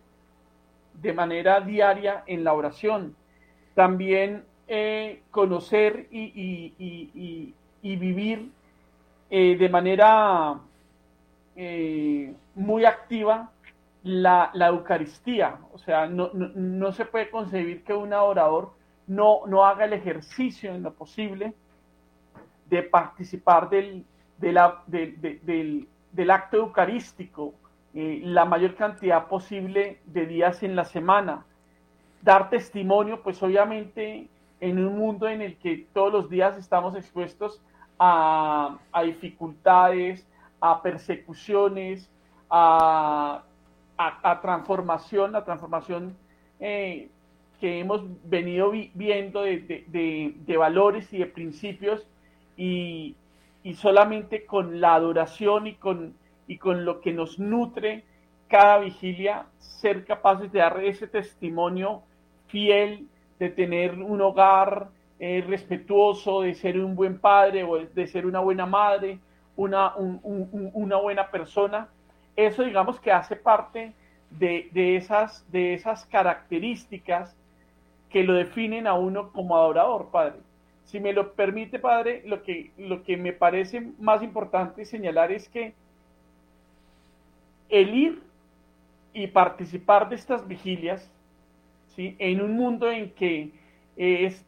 [1.01, 3.15] de manera diaria en la oración.
[3.75, 8.49] También eh, conocer y, vivir
[9.29, 10.59] eh, de manera
[12.55, 13.51] muy activa
[14.03, 15.59] la, Eucaristía.
[15.73, 18.73] O sea, no, no se puede concebir que un adorador
[19.07, 21.53] no, no haga el ejercicio en lo posible
[22.69, 24.05] de participar del,
[24.37, 27.53] del, acto eucarístico
[27.93, 31.45] eh, la mayor cantidad posible de días en la semana.
[32.21, 34.27] Dar testimonio, pues obviamente
[34.59, 37.61] en un mundo en el que todos los días estamos expuestos
[37.99, 40.25] a, dificultades,
[40.59, 42.09] a persecuciones,
[42.49, 43.43] a,
[44.41, 46.15] transformación, la transformación
[46.59, 47.09] eh,
[47.59, 52.07] que hemos venido viendo de, valores y de principios
[52.57, 53.15] y,
[53.75, 56.13] solamente con la adoración y con,
[56.47, 58.03] y con lo que nos nutre
[58.47, 62.03] cada vigilia, ser capaces de dar ese testimonio
[62.47, 63.07] fiel
[63.39, 64.89] de tener un hogar
[65.19, 69.19] eh, respetuoso, de ser un buen padre o de ser una buena madre,
[69.55, 71.89] una, una buena persona.
[72.35, 73.93] Eso digamos que hace parte
[74.31, 77.35] de, esas, de esas características
[78.09, 80.39] que lo definen a uno como adorador, Padre.
[80.85, 85.49] Si me lo permite, Padre, lo que, lo que me parece más importante señalar es
[85.49, 85.73] que
[87.69, 88.21] el ir
[89.13, 91.09] y participar de estas vigilias
[91.97, 93.51] en un mundo en que
[93.95, 94.45] es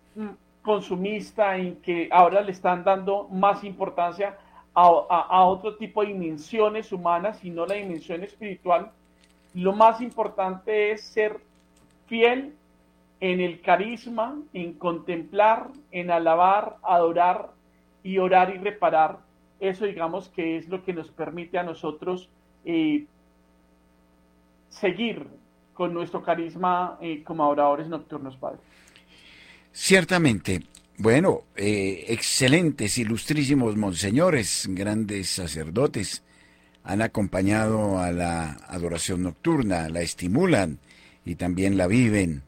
[0.63, 4.37] consumista, en que ahora le están dando más importancia
[4.75, 8.91] a, otro tipo de dimensiones humanas y no la dimensión espiritual,
[9.53, 11.39] lo más importante es ser
[12.07, 12.53] fiel
[13.21, 17.51] en el carisma, en contemplar, en alabar, adorar
[18.03, 19.19] y orar y reparar.
[19.61, 22.29] Eso digamos que es lo que nos permite a nosotros
[22.65, 23.05] eh,
[24.69, 25.25] seguir
[25.73, 28.59] con nuestro carisma eh, como adoradores nocturnos, Padre.
[29.71, 30.74] Ciertamente.
[30.97, 36.23] Bueno, eh, excelentes, ilustrísimos monseñores, grandes sacerdotes,
[36.85, 40.79] han acompañado a la adoración nocturna, la estimulan
[41.25, 42.43] y también la viven.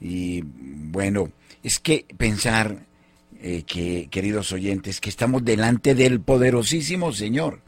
[0.00, 1.30] Y bueno,
[1.62, 2.86] es que pensar
[3.38, 7.60] eh, que, queridos oyentes, que estamos delante del poderosísimo Señor,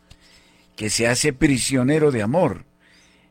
[0.76, 2.64] que se hace prisionero de amor,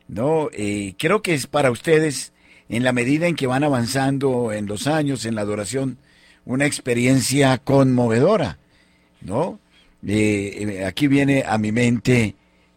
[0.06, 0.50] ¿no?
[0.52, 2.32] Eh, creo que es para ustedes,
[2.68, 5.98] en la medida en que van avanzando en los años en la adoración,
[6.46, 8.58] una experiencia conmovedora,
[9.20, 9.60] ¿no?
[10.06, 12.36] Eh, eh, aquí viene a mi mente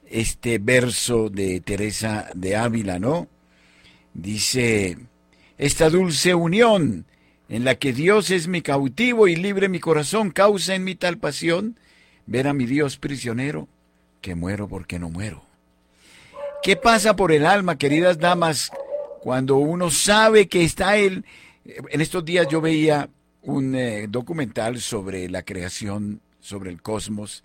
[0.10, 3.28] este verso de Teresa de Ávila, ¿no?
[4.14, 4.98] Dice,
[5.58, 7.06] esta dulce unión
[7.48, 11.20] en la que Dios es mi cautivo y libre mi corazón, causa en mí tal
[11.20, 11.78] pasión,
[12.26, 13.68] ver a mi Dios prisionero,
[14.22, 15.44] que muero porque no muero.
[16.64, 18.72] ¿Qué pasa por el alma, queridas damas,
[19.22, 21.24] cuando uno sabe que está él?
[21.66, 23.10] En estos días yo veía
[23.50, 27.44] un eh, documental sobre la creación, sobre el cosmos,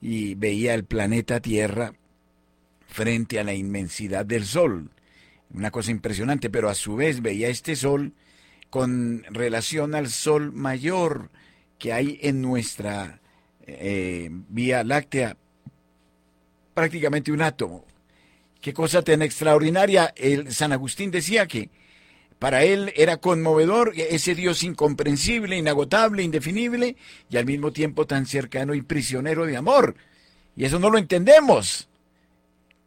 [0.00, 1.94] y veía el planeta Tierra
[2.86, 4.90] frente a la inmensidad del Sol.
[5.54, 8.12] Una cosa impresionante, pero a su vez veía este Sol
[8.70, 11.30] con relación al Sol mayor
[11.78, 13.20] que hay en nuestra
[13.66, 15.36] eh, Vía Láctea,
[16.74, 17.84] prácticamente un átomo.
[18.60, 20.12] Qué cosa tan extraordinaria.
[20.16, 21.70] El San Agustín decía que
[22.38, 26.96] para él era conmovedor ese Dios incomprensible, inagotable, indefinible
[27.30, 29.96] y al mismo tiempo tan cercano y prisionero de amor.
[30.54, 31.88] Y eso no lo entendemos.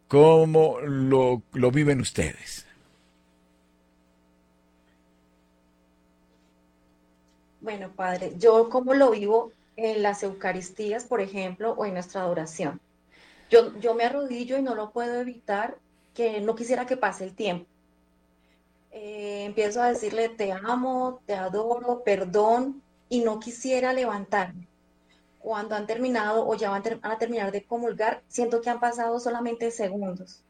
[0.08, 2.66] ¿Cómo lo, lo viven ustedes?
[7.62, 12.80] Bueno, Padre, yo como lo vivo en las Eucaristías, por ejemplo, o en nuestra adoración.
[13.50, 15.78] Yo, yo me arrodillo y no lo puedo evitar,
[16.14, 17.69] que no quisiera que pase el tiempo.
[18.92, 24.68] Eh, empiezo a decirle te amo, te adoro, perdón, y no quisiera levantarme.
[25.40, 29.72] Cuando han terminado o ya van, a terminar de comulgar, siento que han pasado solamente
[29.72, 30.44] segundos.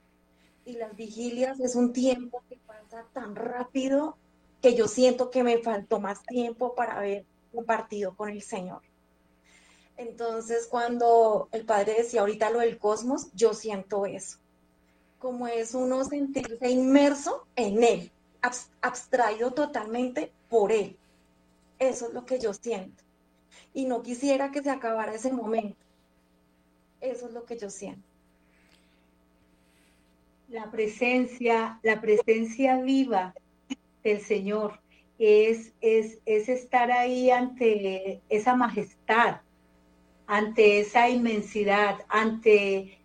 [0.65, 4.17] Y las vigilias es un tiempo que pasa tan rápido
[4.61, 8.81] que yo siento que me faltó más tiempo para haber compartido con el Señor.
[9.97, 14.37] Entonces, cuando el padre decía ahorita lo del cosmos, yo siento eso.
[15.17, 18.11] Como es uno sentirse inmerso en él,
[18.81, 20.97] abstraído totalmente por él.
[21.77, 23.03] Eso es lo que yo siento.
[23.73, 25.77] Y no quisiera que se acabara ese momento.
[27.01, 28.07] Eso es lo que yo siento.
[30.49, 33.33] La presencia, la presencia viva
[34.03, 34.79] del Señor
[35.19, 39.41] es, es, es estar ahí ante esa majestad,
[40.25, 42.97] ante esa inmensidad, ante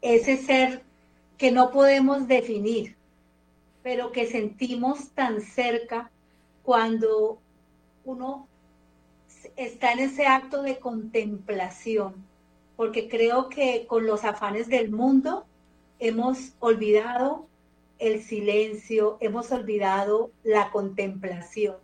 [0.00, 0.82] ese ser
[1.36, 2.97] que no podemos definir,
[3.88, 6.10] pero que sentimos tan cerca
[6.62, 7.38] cuando
[8.04, 8.46] uno
[9.56, 12.12] está en ese acto de contemplación,
[12.76, 15.46] porque creo que con los afanes del mundo
[16.00, 17.46] hemos olvidado
[17.98, 21.76] el silencio, hemos olvidado la contemplación.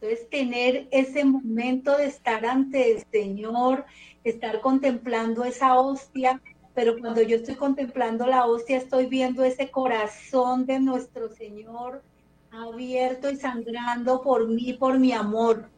[0.00, 3.84] Entonces, tener ese momento de estar ante el Señor,
[4.24, 6.42] estar contemplando esa hostia,
[6.74, 12.02] pero cuando yo estoy contemplando la hostia, estoy viendo ese corazón de nuestro Señor
[12.50, 15.68] abierto y sangrando por mí, por mi amor.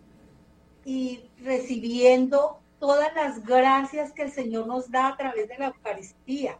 [0.84, 6.58] y recibiendo todas las gracias que el Señor nos da a través de la Eucaristía.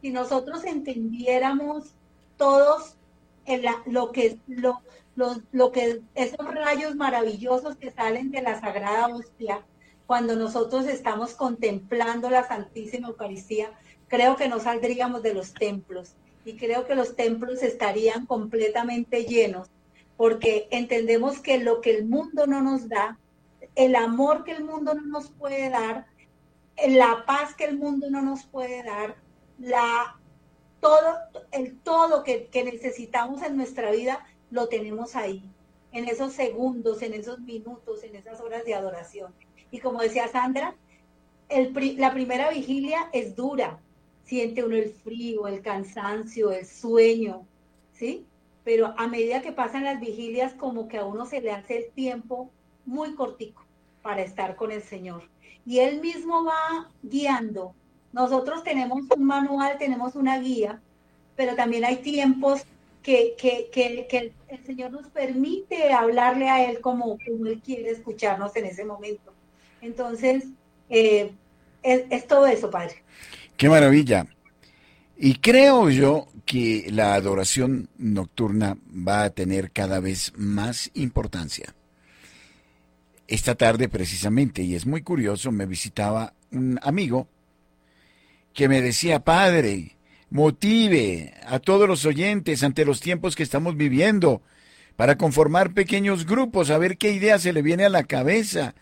[0.00, 1.94] Si nosotros entendiéramos
[2.38, 2.96] todos
[3.86, 4.80] lo que lo,
[5.52, 9.62] lo, que esos rayos maravillosos que salen de la Sagrada Hostia,
[10.10, 13.70] cuando nosotros estamos contemplando la Santísima Eucaristía,
[14.08, 19.68] creo que no saldríamos de los templos y creo que los templos estarían completamente llenos,
[20.16, 23.20] porque entendemos que lo que el mundo no nos da,
[23.76, 26.06] el amor que el mundo no nos puede dar,
[26.88, 29.14] la paz que el mundo no nos puede dar,
[29.60, 30.18] la,
[30.80, 31.18] todo,
[31.52, 35.48] el todo que, necesitamos en nuestra vida, lo tenemos ahí,
[35.92, 39.32] en esos segundos, en esos minutos, en esas horas de adoración.
[39.70, 40.74] Y como decía Sandra,
[41.96, 43.78] la primera vigilia es dura,
[44.24, 47.46] siente uno el frío, el cansancio, el sueño,
[47.92, 48.24] ¿sí?
[48.64, 51.90] Pero a medida que pasan las vigilias, como que a uno se le hace el
[51.92, 52.50] tiempo
[52.86, 53.64] muy cortico
[54.02, 55.24] para estar con el Señor.
[55.66, 57.74] Y Él mismo va guiando.
[58.12, 60.80] Nosotros tenemos un manual, tenemos una guía,
[61.36, 62.62] pero también hay tiempos
[63.02, 68.84] que, que, el Señor nos permite hablarle a Él como, Él quiere escucharnos en ese
[68.84, 69.32] momento.
[69.82, 70.44] Entonces,
[70.88, 71.32] eh,
[71.82, 73.02] es, es todo eso, Padre.
[73.56, 74.26] Qué maravilla.
[75.16, 81.74] Y creo yo que la adoración nocturna va a tener cada vez más importancia
[83.30, 87.28] esta tarde precisamente, y es muy curioso, me visitaba un amigo
[88.52, 89.96] que me decía, padre,
[90.30, 94.42] motive a todos los oyentes ante los tiempos que estamos viviendo
[94.96, 98.74] para conformar pequeños grupos, a ver qué idea se le viene a la cabeza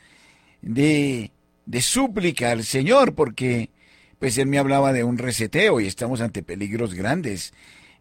[0.63, 1.31] de,
[1.67, 3.71] de súplica al Señor, porque
[4.19, 7.53] pues él me hablaba de un reseteo y estamos ante peligros grandes,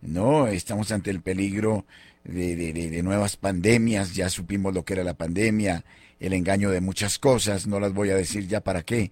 [0.01, 0.47] ¿no?
[0.47, 1.85] Estamos ante el peligro
[2.23, 5.85] de, de, nuevas pandemias, ya supimos lo que era la pandemia,
[6.19, 9.11] el engaño de muchas cosas, no las voy a decir ya para qué,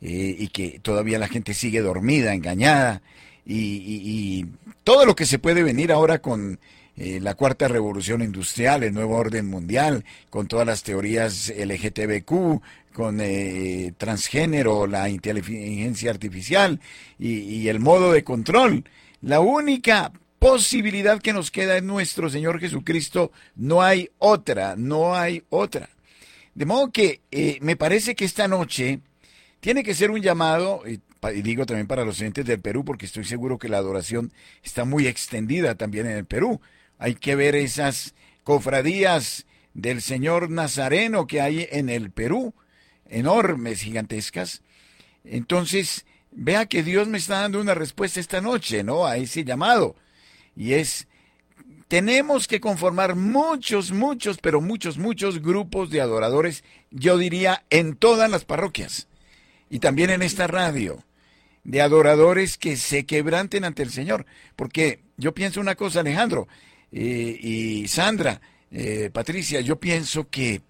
[0.00, 3.02] eh, y que todavía la gente sigue dormida, engañada,
[3.46, 4.46] y,
[4.84, 6.58] todo lo que se puede venir ahora con
[6.96, 12.60] eh, la cuarta revolución industrial, el nuevo orden mundial, con todas las teorías LGTBQ,
[12.94, 16.80] con eh, transgénero, la inteligencia artificial
[17.18, 18.84] y, el modo de control.
[19.20, 23.32] La única posibilidad que nos queda es nuestro Señor Jesucristo.
[23.56, 25.90] No hay otra, no hay otra.
[26.54, 29.00] De modo que eh, me parece que esta noche
[29.58, 31.00] tiene que ser un llamado, y,
[31.42, 35.08] digo también para los oyentes del Perú, porque estoy seguro que la adoración está muy
[35.08, 36.60] extendida también en el Perú.
[36.98, 42.54] Hay que ver esas cofradías del Señor Nazareno que hay en el Perú,
[43.08, 44.62] enormes, gigantescas.
[45.24, 49.06] Entonces, vea que Dios me está dando una respuesta esta noche, ¿no?
[49.06, 49.96] A ese llamado.
[50.56, 51.08] Y es
[51.88, 58.30] tenemos que conformar muchos, muchos, pero muchos, muchos grupos de adoradores, yo diría, en todas
[58.30, 59.06] las parroquias
[59.70, 61.04] y también en esta radio,
[61.62, 64.26] de adoradores que se quebranten ante el Señor.
[64.56, 66.48] Porque yo pienso una cosa, Alejandro
[66.92, 68.40] eh, y Sandra,
[68.70, 70.62] eh, Patricia, yo pienso que,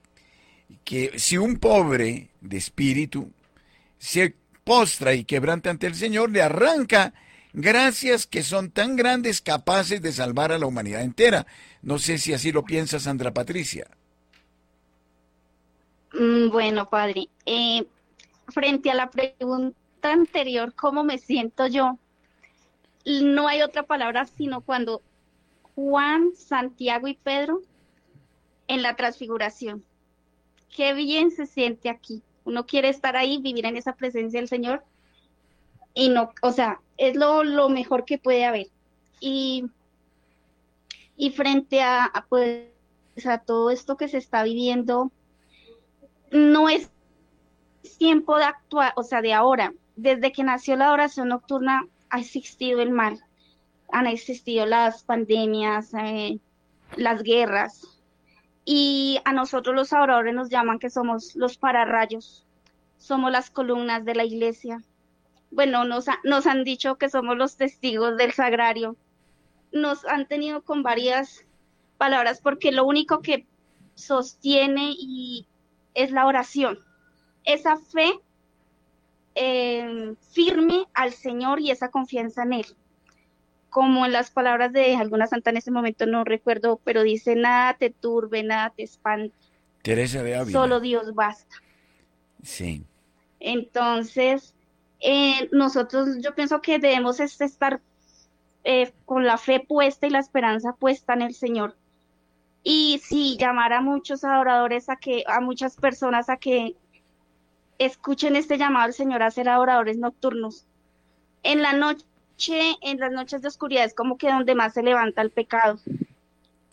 [0.84, 3.30] que si un pobre de espíritu
[3.98, 4.34] se
[4.64, 7.14] postra y quebrante ante el Señor, le arranca
[7.52, 11.46] gracias que son tan grandes capaces de salvar a la humanidad entera.
[11.82, 13.86] No sé si así lo piensa Sandra Patricia.
[16.12, 17.86] Mm, bueno, padre, eh,
[18.48, 21.98] frente a la pregunta anterior, ¿cómo me siento yo?
[23.04, 25.02] No hay otra palabra sino cuando
[25.74, 27.60] Juan, Santiago y Pedro
[28.68, 29.84] en la transfiguración.
[30.74, 32.22] Qué bien se siente aquí.
[32.44, 34.84] Uno quiere estar ahí, vivir en esa presencia del Señor
[35.94, 38.66] y no, o sea, es lo, lo mejor que puede haber.
[39.20, 39.66] Y,
[41.16, 42.66] y frente a, pues,
[43.24, 45.12] a todo esto que se está viviendo,
[46.32, 46.90] no es
[47.98, 49.72] tiempo de actuar, o sea, de ahora.
[49.94, 53.20] Desde que nació la oración nocturna ha existido el mal,
[53.92, 56.40] han existido las pandemias, eh,
[56.96, 57.93] las guerras,
[58.64, 62.46] y a nosotros los oradores nos llaman que somos los pararrayos,
[62.96, 64.82] somos las columnas de la iglesia,
[65.54, 68.96] bueno, nos, nos han dicho que somos los testigos del sagrario.
[69.70, 71.44] Nos han tenido con varias
[71.96, 73.46] palabras porque lo único que
[73.94, 75.46] sostiene y
[75.94, 76.80] es la oración.
[77.44, 78.18] Esa fe
[79.36, 82.66] eh, firme al Señor y esa confianza en Él.
[83.74, 87.74] Como en las palabras de alguna santa en ese momento, no recuerdo, pero dice, nada
[87.74, 89.34] te turbe, nada te espante.
[89.82, 91.56] Teresa de Solo Dios basta.
[92.44, 92.84] Sí.
[93.40, 94.54] Entonces,
[95.00, 97.80] eh, nosotros yo pienso que debemos estar
[98.62, 101.74] eh, con la fe puesta y la esperanza puesta en el Señor,
[102.62, 106.76] y sí, llamar a muchos adoradores, a que, a muchas personas a que
[107.78, 110.64] escuchen este llamado al Señor a ser adoradores nocturnos.
[111.42, 112.06] En la noche,
[112.38, 115.78] en las noches de oscuridad es como que donde más se levanta el pecado.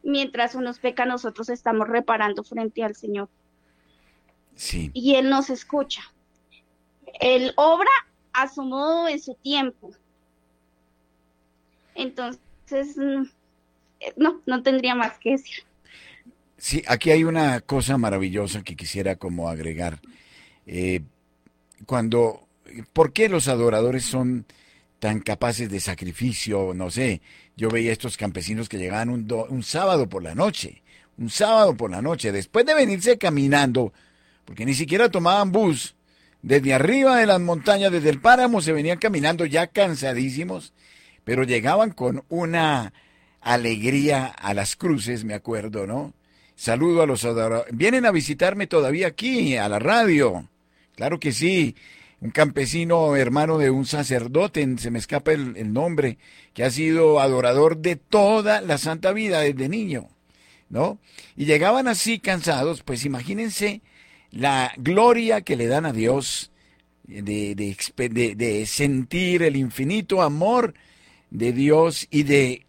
[0.03, 3.29] Mientras unos pecan, nosotros estamos reparando frente al Señor.
[4.55, 4.91] Sí.
[4.93, 6.01] Y Él nos escucha.
[7.19, 7.91] Él obra
[8.33, 9.91] a su modo en su tiempo.
[11.93, 13.23] Entonces, mm,
[14.17, 15.63] no, no tendría más que decir.
[16.57, 19.99] Sí, aquí hay una cosa maravillosa que quisiera como agregar.
[20.65, 21.01] Eh,
[21.85, 22.47] cuando,
[22.93, 24.45] ¿por qué los adoradores son
[25.01, 26.75] tan capaces de sacrificio?
[26.75, 27.21] No sé,
[27.57, 30.83] yo veía estos campesinos que llegaban un, un sábado por la noche,
[31.17, 33.93] un sábado por la noche, después de venirse caminando,
[34.45, 35.95] porque ni siquiera tomaban bus,
[36.43, 40.71] desde arriba de las montañas, desde el páramo, se venían caminando ya cansadísimos,
[41.23, 42.93] pero llegaban con una
[43.41, 46.13] alegría a las cruces, me acuerdo, ¿no?
[46.55, 47.75] Saludo a los adoradores.
[47.75, 50.47] Vienen a visitarme todavía aquí, a la radio.
[50.95, 51.75] Claro que sí.
[52.21, 56.19] Un campesino hermano de un sacerdote, se me escapa el, nombre,
[56.53, 60.07] que ha sido adorador de toda la santa vida desde niño,
[60.69, 60.99] ¿no?
[61.35, 63.81] Y llegaban así cansados, pues imagínense
[64.29, 66.51] la gloria que le dan a Dios
[67.07, 70.75] de, de, de, sentir el infinito amor
[71.31, 72.65] de Dios y de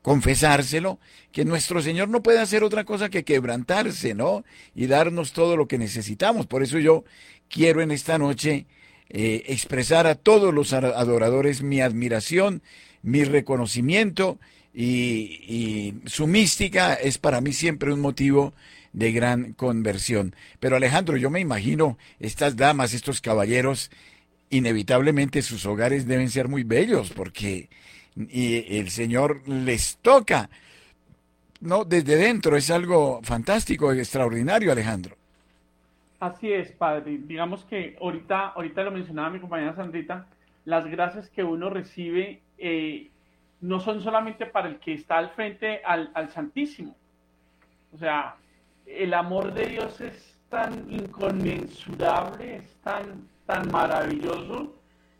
[0.00, 0.98] confesárselo,
[1.32, 4.44] que nuestro Señor no puede hacer otra cosa que quebrantarse, ¿no?
[4.74, 6.46] Y darnos todo lo que necesitamos.
[6.46, 7.04] Por eso yo
[7.48, 8.66] quiero en esta noche
[9.08, 12.62] eh, expresar a todos los adoradores mi admiración,
[13.02, 14.38] mi reconocimiento
[14.74, 18.52] y, su mística es para mí siempre un motivo
[18.92, 20.34] de gran conversión.
[20.60, 23.90] Pero Alejandro, yo me imagino estas damas, estos caballeros,
[24.50, 27.68] inevitablemente sus hogares deben ser muy bellos porque
[28.16, 30.48] y el Señor les toca.
[31.60, 35.16] No, desde dentro es algo fantástico, extraordinario, Alejandro.
[36.18, 37.18] Así es, padre.
[37.18, 40.26] Digamos que ahorita, ahorita lo mencionaba mi compañera Sandrita,
[40.64, 43.10] las gracias que uno recibe eh,
[43.60, 46.96] no son solamente para el que está al frente al, al Santísimo.
[47.92, 48.36] O sea,
[48.86, 54.74] el amor de Dios es tan inconmensurable, es tan, tan maravilloso,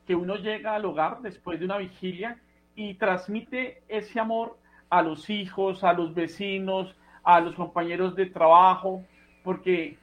[0.07, 2.39] que uno llega al hogar después de una vigilia
[2.75, 4.57] y transmite ese amor
[4.89, 6.95] a los hijos, a los vecinos,
[7.25, 9.05] a los compañeros de trabajo,
[9.43, 9.99] porque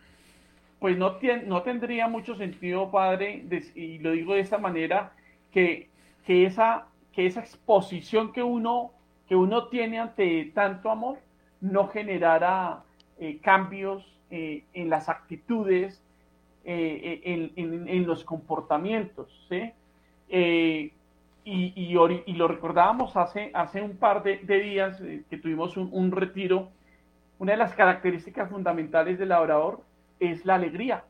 [0.84, 5.14] pues no, no tendría mucho sentido, padre, y lo digo de esta manera,
[5.54, 5.88] que,
[6.26, 8.92] que, esa, que esa exposición que uno,
[9.30, 11.20] que uno tiene ante tanto amor
[11.62, 12.84] no generara
[13.18, 16.04] eh, cambios eh, en las actitudes,
[16.66, 17.22] eh,
[17.56, 19.30] en, los comportamientos.
[19.50, 20.92] Y,
[21.46, 26.68] y, lo recordábamos hace, hace un par de, días que tuvimos un, retiro.
[27.40, 29.93] Una de las características fundamentales del adorador
[30.32, 31.04] es la alegría.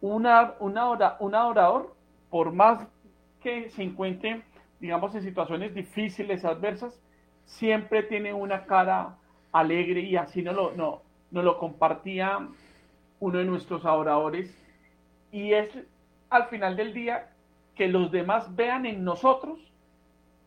[0.00, 1.94] Una, una, un adorador,
[2.30, 2.86] por más
[3.42, 4.42] que se encuentre,
[4.80, 7.00] digamos, en situaciones difíciles, adversas,
[7.44, 9.16] siempre tiene una cara
[9.52, 12.46] alegre y así nos lo, no, lo compartía
[13.20, 14.54] uno de nuestros adoradores.
[15.32, 15.70] Y es
[16.28, 17.30] al final del día
[17.74, 19.58] que los demás vean en nosotros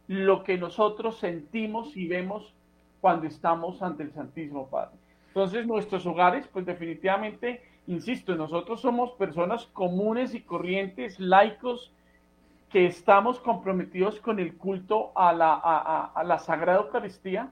[0.08, 2.54] lo que nosotros sentimos y vemos
[3.00, 4.99] cuando estamos ante el Santísimo Padre.
[5.30, 11.93] Entonces nuestros hogares, pues definitivamente, insisto, nosotros somos personas comunes y corrientes, laicos,
[12.71, 17.51] que estamos comprometidos con el culto a la, a la Sagrada Eucaristía,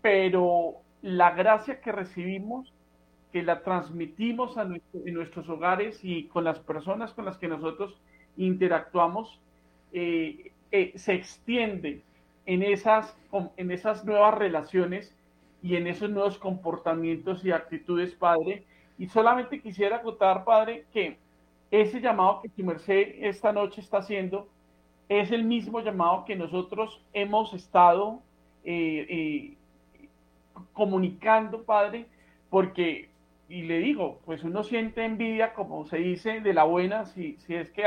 [0.00, 2.72] pero la gracia que recibimos,
[3.32, 8.00] que la transmitimos a en nuestros hogares y con las personas con las que nosotros
[8.36, 9.40] interactuamos,
[9.92, 12.02] eh, eh, se extiende
[12.46, 13.16] en esas,
[13.56, 15.14] en esas nuevas relaciones
[15.62, 18.64] y en esos nuevos comportamientos y actitudes, Padre.
[18.98, 21.16] Y solamente quisiera acotar, Padre, que
[21.70, 24.48] ese llamado que tu merced esta noche está haciendo
[25.08, 28.20] es el mismo llamado que nosotros hemos estado
[28.64, 29.54] eh,
[30.72, 32.06] comunicando, Padre,
[32.50, 33.08] porque,
[33.48, 37.54] y le digo, pues uno siente envidia, como se dice, de la buena, si, si
[37.54, 37.84] es que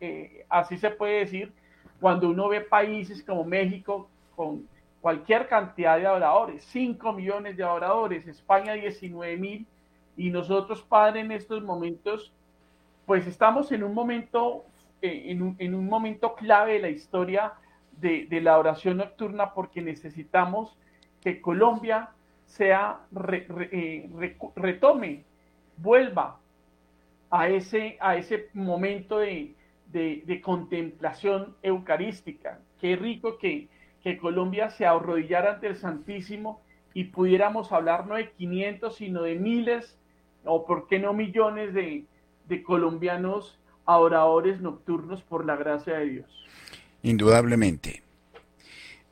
[0.00, 1.52] eh, así se puede decir,
[2.00, 4.66] cuando uno ve países como México con
[5.04, 9.66] cualquier cantidad de adoradores, 5 millones de adoradores, España 19 mil,
[10.16, 12.32] y nosotros, Padre, en estos momentos,
[13.04, 14.64] pues estamos en un momento,
[15.02, 17.52] eh, en, un, en, un, momento clave de la historia
[18.00, 20.74] de, de la oración nocturna porque necesitamos
[21.20, 22.08] que Colombia
[22.46, 23.00] sea
[23.30, 24.08] eh,
[24.56, 25.24] retome,
[25.76, 26.38] vuelva
[27.30, 29.54] a ese, a ese momento de,
[30.42, 32.58] contemplación eucarística.
[32.80, 33.68] Qué rico que,
[34.04, 36.60] que Colombia se arrodillara ante el Santísimo
[36.92, 39.96] y pudiéramos hablar no de 500, sino de miles
[40.44, 42.04] o por qué no millones de,
[42.46, 46.46] de colombianos adoradores nocturnos por la gracia de Dios.
[47.02, 48.02] Indudablemente.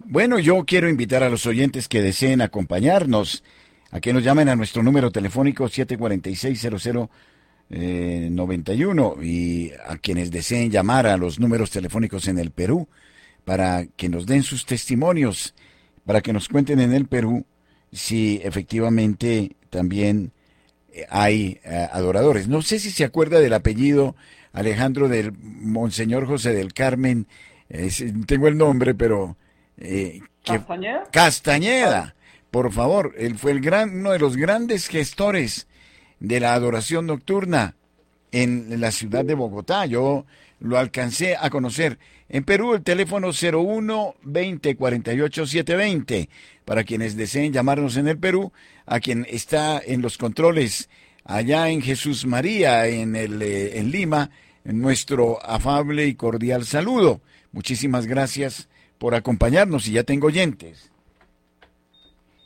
[0.05, 3.43] Bueno, yo quiero invitar a los oyentes que deseen acompañarnos
[3.91, 6.69] a que nos llamen a nuestro número telefónico 746
[7.71, 12.89] 91 y a quienes deseen llamar a los números telefónicos en el Perú
[13.45, 15.55] para que nos den sus testimonios,
[16.05, 17.45] para que nos cuenten en el Perú
[17.93, 20.33] si efectivamente también
[20.93, 22.49] eh, hay eh, adoradores.
[22.49, 24.17] No sé si se acuerda del apellido
[24.53, 27.27] Alejandro del Monseñor José del Carmen,
[28.27, 29.37] tengo el nombre, pero...
[29.79, 31.05] Eh, ¿Castañeda?
[31.11, 32.15] Castañeda,
[32.51, 35.67] por favor, él fue el gran, uno de los grandes gestores
[36.21, 37.77] de la adoración nocturna
[38.31, 39.87] en la ciudad de Bogotá.
[39.87, 40.27] Yo
[40.63, 41.99] lo alcancé a conocer.
[42.29, 46.29] En Perú el teléfono 01 20 48 720
[46.65, 48.53] para quienes deseen llamarnos en el Perú,
[48.87, 50.89] a quien está en los controles
[51.25, 54.31] allá en Jesús María en el eh, en Lima,
[54.65, 57.21] nuestro afable y cordial saludo.
[57.51, 60.91] Muchísimas gracias por acompañarnos y ya tengo oyentes.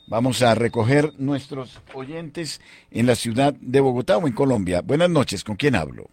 [0.07, 2.61] Vamos a recoger nuestros oyentes
[2.91, 4.81] en la ciudad de Bogotá o en Colombia.
[4.81, 6.09] Buenas noches, ¿con quién hablo?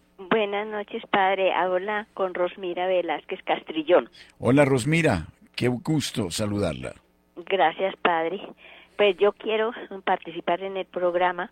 [0.55, 1.51] Buenas noches, padre.
[1.51, 4.09] Habla con Rosmira Velázquez Castrillón.
[4.39, 5.25] Hola, Rosmira.
[5.53, 6.93] Qué gusto saludarla.
[7.35, 8.39] Gracias, padre.
[8.95, 9.73] Pues yo quiero
[10.05, 11.51] participar en el programa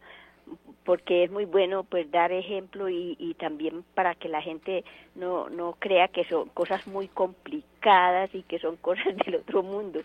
[0.86, 4.86] porque es muy bueno pues dar ejemplo y, y, también para que la gente
[5.16, 10.00] no, no crea que son cosas muy complicadas y que son cosas del otro mundo,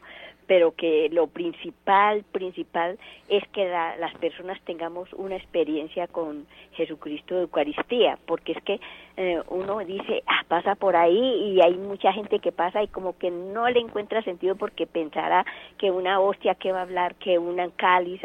[0.49, 7.43] pero que lo principal, principal es que las personas tengamos una experiencia con Jesucristo de
[7.43, 8.81] Eucaristía, porque es que
[9.19, 13.19] eh, uno dice, ah, pasa por ahí y hay mucha gente que pasa y como
[13.19, 15.45] que no le encuentra sentido porque pensará
[15.77, 18.23] que una hostia que va a hablar, que una cáliz,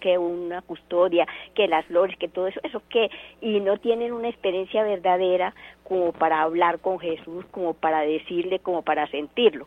[0.00, 4.28] que una custodia, que las flores, que todo eso, eso que, y no tienen una
[4.28, 9.66] experiencia verdadera como para hablar con Jesús, como para decirle, como para sentirlo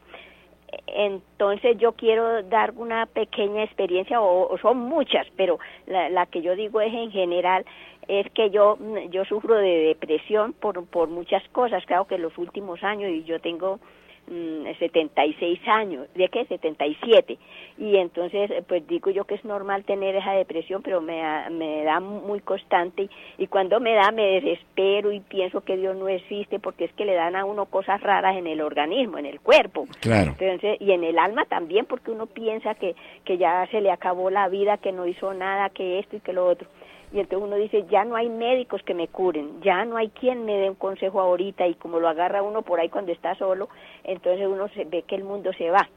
[0.87, 6.81] entonces yo quiero dar una pequeña experiencia o, son muchas pero la, que yo digo
[6.81, 7.65] es en general
[8.07, 8.77] es que yo
[9.09, 13.23] yo sufro de depresión por por muchas cosas claro que en los últimos años y
[13.23, 13.79] yo tengo
[14.27, 16.45] 76 mm, años, ¿de qué?
[16.45, 17.37] 77.
[17.81, 21.19] Y entonces, pues digo yo que es normal tener esa depresión, pero me,
[21.49, 23.09] me da muy constante
[23.39, 27.05] y cuando me da me desespero y pienso que Dios no existe porque es que
[27.05, 29.87] le dan a uno cosas raras en el organismo, en el cuerpo.
[29.99, 30.35] Claro.
[30.39, 34.29] Entonces, y en el alma también porque uno piensa que, que ya se le acabó
[34.29, 36.67] la vida, que no hizo nada, que esto y que lo otro
[37.13, 40.45] y entonces uno dice, ya no hay médicos que me curen, ya no hay quien
[40.45, 43.67] me dé un consejo ahorita y como lo agarra uno por ahí cuando está solo,
[44.03, 45.89] entonces uno se ve que el mundo se va.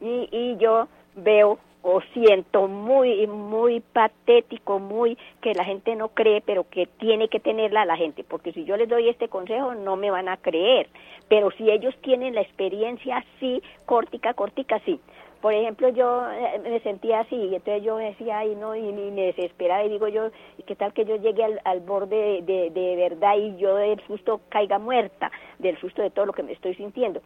[0.00, 1.58] Y, y yo veo
[1.88, 7.38] o siento muy, muy patético, muy que la gente no cree, pero que tiene que
[7.38, 10.88] tenerla la gente, porque si yo les doy este consejo no me van a creer,
[11.28, 15.00] pero si ellos tienen la experiencia, sí, córtica, córtica, sí.
[15.40, 19.26] Por ejemplo, yo eh, me sentía así, y entonces yo decía, ay, no, y, me
[19.26, 20.30] desesperaba, y digo yo,
[20.66, 24.80] ¿qué tal que yo llegue al, borde de, de, verdad y yo del susto caiga
[24.80, 27.20] muerta, del susto de todo lo que me estoy sintiendo?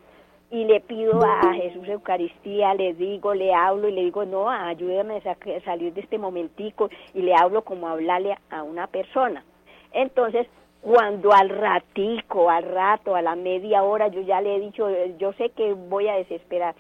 [0.51, 5.19] Y le pido a Jesús Eucaristía, le digo, le hablo y le digo, no, ayúdame
[5.19, 9.45] a salir de este momentico, y le hablo como hablarle a una persona.
[9.93, 10.49] Entonces,
[10.81, 14.89] cuando al ratico, al rato, a la media hora, yo ya le he dicho,
[15.19, 16.75] yo sé que voy a desesperar,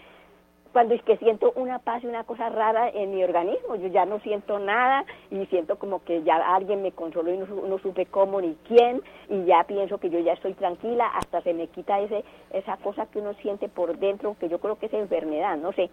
[0.72, 4.04] cuando es que siento una paz y una cosa rara en mi organismo, yo ya
[4.04, 8.40] no siento nada y siento como que ya alguien me consoló y no, supe cómo
[8.40, 12.24] ni quién y ya pienso que yo ya estoy tranquila, hasta se me quita ese
[12.52, 15.90] esa cosa que uno siente por dentro, que yo creo que es enfermedad, no sé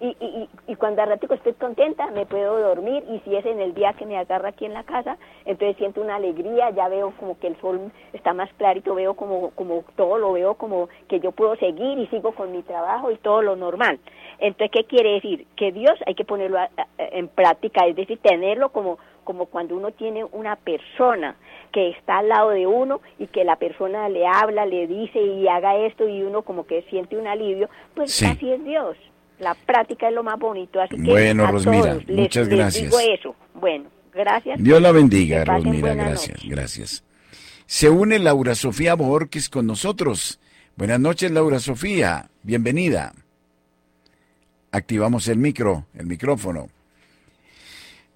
[0.00, 3.60] y, y, y cuando al ratico estoy contenta me puedo dormir y si es en
[3.60, 7.12] el día que me agarra aquí en la casa entonces siento una alegría ya veo
[7.18, 11.18] como que el sol está más clarito veo como como todo lo veo como que
[11.20, 13.98] yo puedo seguir y sigo con mi trabajo y todo lo normal.
[14.38, 16.58] Entonces qué quiere decir que Dios hay que ponerlo
[16.98, 21.36] en práctica es decir tenerlo como como cuando uno tiene una persona
[21.70, 25.46] que está al lado de uno y que la persona le habla, le dice y
[25.48, 28.96] haga esto y uno como que siente un alivio, pues así es Dios
[29.38, 30.80] la práctica es lo más bonito.
[30.80, 32.84] Así que bueno, Rosmira, muchas gracias.
[32.84, 33.36] digo eso.
[33.54, 34.62] Bueno, gracias.
[34.62, 37.04] Dios la bendiga, Rosmira, gracias, gracias.
[37.66, 40.40] Se une Laura Sofía Borges con nosotros.
[40.76, 43.12] Buenas noches, Laura Sofía, bienvenida.
[44.70, 46.68] Activamos el micro, el micrófono.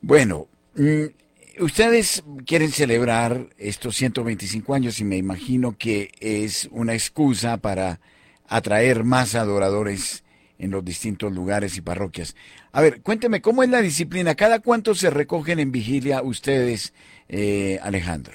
[0.00, 7.56] Bueno, mm, ustedes quieren celebrar estos 125 años y me imagino que es una excusa
[7.56, 8.00] para
[8.48, 10.21] atraer más adoradores
[10.62, 12.36] en los distintos lugares y parroquias.
[12.70, 14.36] A ver, cuénteme, ¿cómo es la disciplina?
[14.36, 16.94] ¿Cada cuánto se recogen en vigilia ustedes,
[17.28, 18.34] eh, Alejandro?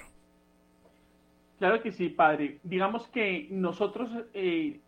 [1.57, 2.59] Claro que sí, padre.
[2.63, 4.79] Digamos que nosotros eh,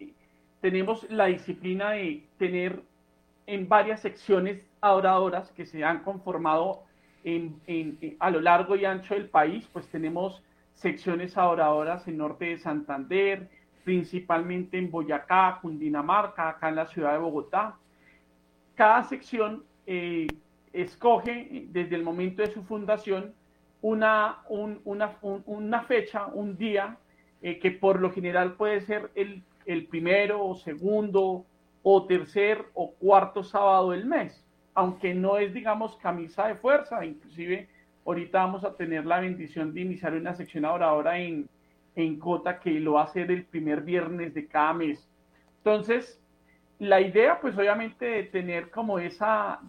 [0.59, 2.81] tenemos la disciplina de tener
[3.47, 6.83] en varias secciones adoradoras que se han conformado
[7.23, 7.57] en,
[8.19, 13.49] a lo largo y ancho del país, pues tenemos secciones adoradoras en norte de Santander,
[13.89, 17.75] principalmente en Boyacá, Cundinamarca, acá en la ciudad de Bogotá.
[18.75, 20.27] Cada sección eh,
[20.71, 23.33] escoge desde el momento de su fundación
[23.81, 26.97] una, una, una fecha, un día,
[27.41, 31.47] eh, que por lo general puede ser el, el primero o segundo
[31.81, 37.67] o tercer o cuarto sábado del mes, aunque no es, digamos, camisa de fuerza, inclusive
[38.05, 41.49] ahorita vamos a tener la bendición de iniciar una sección ahora en,
[42.03, 45.07] en Cota que lo va a hacer el primer viernes de cada mes.
[45.57, 46.21] Entonces,
[46.79, 49.59] la idea, pues obviamente, de tener como esa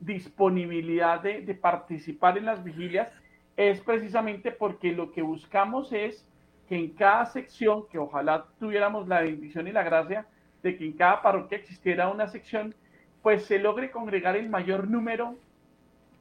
[0.00, 3.08] disponibilidad de, participar en las vigilias
[3.56, 6.24] es precisamente porque lo que buscamos es
[6.68, 10.26] que en cada sección, que ojalá tuviéramos la bendición y la gracia
[10.62, 12.74] de que en cada parroquia existiera una sección,
[13.22, 15.34] pues se logre congregar el mayor número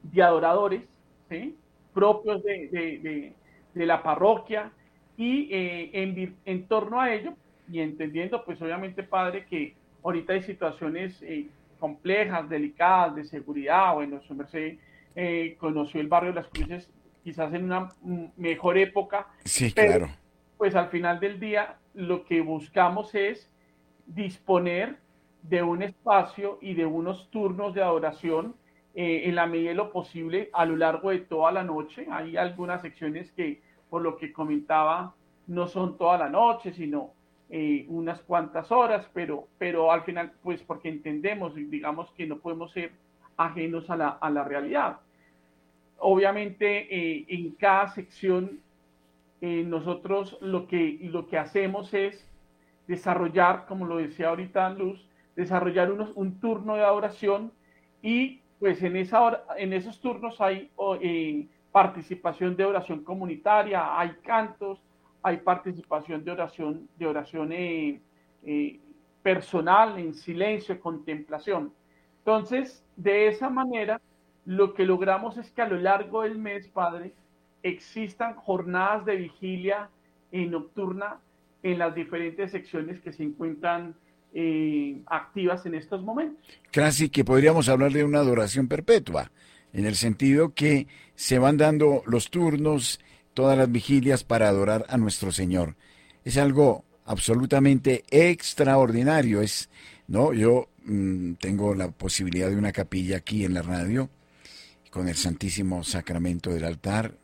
[0.01, 0.83] de adoradores
[1.29, 1.55] ¿sí?
[1.93, 3.33] propios de,
[3.73, 4.71] de la parroquia,
[5.17, 7.33] y eh, en, en, torno a ello,
[7.69, 11.47] y entendiendo pues obviamente, padre, que ahorita hay situaciones eh,
[11.79, 14.77] complejas, delicadas, de seguridad, bueno, su merced
[15.15, 16.89] eh, conoció el barrio de las Cruces
[17.23, 17.89] quizás en una
[18.37, 19.27] mejor época.
[19.43, 20.07] Sí, claro.
[20.57, 23.51] Pues al final del día lo que buscamos es
[24.05, 24.97] disponer
[25.41, 28.55] de un espacio y de unos turnos de adoración
[28.95, 32.07] en la medida de lo posible a lo largo de toda la noche.
[32.09, 35.13] Hay algunas secciones que por lo que comentaba,
[35.47, 37.11] no son toda la noche, sino
[37.49, 42.71] eh, unas cuantas horas, pero, pero al final, pues porque entendemos, digamos que no podemos
[42.71, 42.91] ser
[43.37, 44.99] ajenos a la, a la realidad.
[45.99, 48.59] Obviamente, eh, en cada sección,
[49.39, 52.27] eh, nosotros lo que, lo que hacemos es
[52.87, 57.51] desarrollar, como lo decía ahorita Luz, desarrollar unos, un turno de oración
[58.01, 60.71] y pues en, esa hora, en esos turnos hay
[61.77, 64.79] participación de oración comunitaria, hay cantos,
[65.21, 68.01] hay participación de oración, de oración eh,
[68.43, 68.79] eh,
[69.21, 71.71] personal, en silencio, contemplación.
[72.17, 74.01] Entonces, de esa manera,
[74.45, 77.13] lo que logramos es que a lo largo del mes, Padre,
[77.61, 79.91] existan jornadas de vigilia
[80.31, 81.19] nocturna
[81.61, 83.93] en las diferentes secciones que se encuentran
[84.33, 86.43] eh, activas en estos momentos.
[86.71, 89.29] Casi que podríamos hablar de una adoración perpetua
[89.73, 92.99] en el sentido que se van dando los turnos,
[93.33, 95.75] todas las vigilias para adorar a nuestro Señor.
[96.23, 99.41] Es algo absolutamente extraordinario.
[99.41, 99.67] Es,
[100.07, 104.11] no, yo mm, tengo la posibilidad de una capilla aquí en la radio
[104.91, 107.17] con el Santísimo Sacramento del altar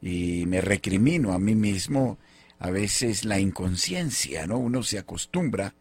[0.00, 2.18] y me recrimino a mí mismo
[2.58, 4.58] a veces la inconsciencia, ¿no?
[4.58, 5.74] Uno se acostumbra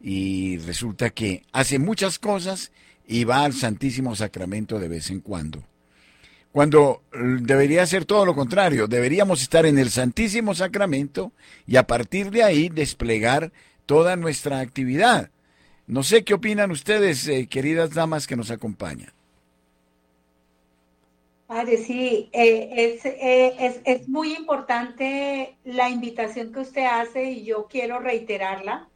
[0.00, 2.70] y resulta que hace muchas cosas
[3.04, 5.64] y va al Santísimo Sacramento de vez en cuando.
[6.52, 11.32] Cuando debería ser todo lo contrario, deberíamos estar en el Santísimo Sacramento
[11.66, 13.52] y a partir de ahí desplegar
[13.86, 15.30] toda nuestra actividad.
[15.86, 19.12] No sé qué opinan ustedes, eh, queridas damas que nos acompañan.
[21.46, 27.44] Padre, sí, eh, es, eh, es, es muy importante la invitación que usted hace y
[27.44, 28.86] yo quiero reiterarla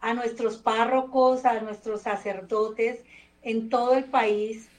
[0.00, 3.00] a nuestros párrocos, a nuestros sacerdotes,
[3.42, 4.69] en todo el país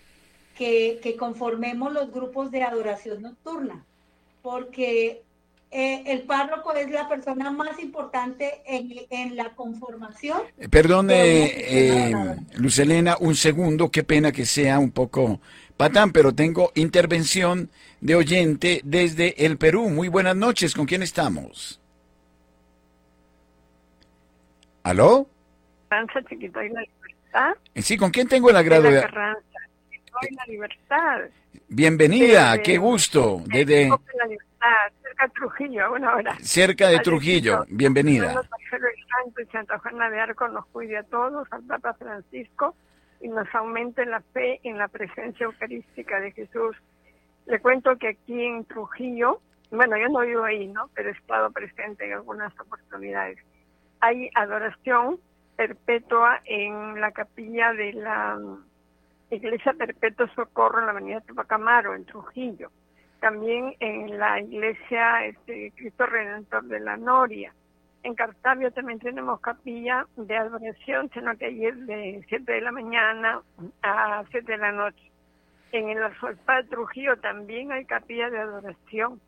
[1.01, 3.83] que, conformemos los grupos de adoración nocturna,
[4.43, 5.23] porque
[5.71, 10.41] eh, el párroco es la persona más importante en, la conformación.
[10.59, 15.39] Eh, perdone, eh, Lucelena, un segundo, qué pena que sea un poco
[15.77, 19.89] patán, pero tengo intervención de oyente desde el Perú.
[19.89, 21.79] Muy buenas noches, ¿con quién estamos?
[24.83, 25.27] ¿Aló?
[26.29, 29.03] chiquita eh, Sí, ¿con quién tengo el agrado de...
[30.29, 31.21] la libertad.
[31.67, 33.41] Bienvenida, qué gusto.
[33.45, 33.89] Desde...
[33.89, 36.37] cerca de Trujillo, una hora.
[36.41, 38.41] Cerca de Trujillo, bienvenida.
[39.37, 42.75] El Santa Juana de Arco nos cuide a todos, al Papa Francisco,
[43.21, 46.75] y nos aumente la fe en la presencia eucarística de Jesús.
[47.45, 49.41] Le cuento que aquí en Trujillo,
[49.71, 50.89] bueno, yo no vivo ahí, ¿no?
[50.93, 53.37] Pero he estado presente en algunas oportunidades.
[53.99, 55.19] Hay adoración
[55.55, 58.39] perpetua en la capilla de la
[59.31, 62.69] Iglesia Perpetuo Socorro en la avenida Tupacamaro, en Trujillo.
[63.21, 67.53] También en la iglesia este, Cristo Redentor de la Noria.
[68.03, 73.41] En Cartavio también tenemos capilla de adoración, sino que ayer de 7 de la mañana
[73.83, 75.11] a 7 de la noche.
[75.71, 79.21] En el Arzobispado de Trujillo también hay capilla de adoración.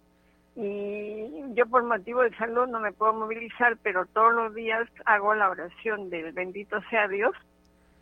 [0.55, 5.33] Y yo por motivo de salud no me puedo movilizar, pero todos los días hago
[5.33, 7.33] la oración del bendito sea Dios,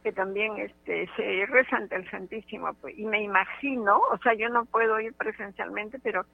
[0.04, 2.74] que también este se reza ante el Santísimo.
[2.76, 2.98] Pues.
[2.98, 6.26] Y me imagino, o sea, yo no puedo ir presencialmente, pero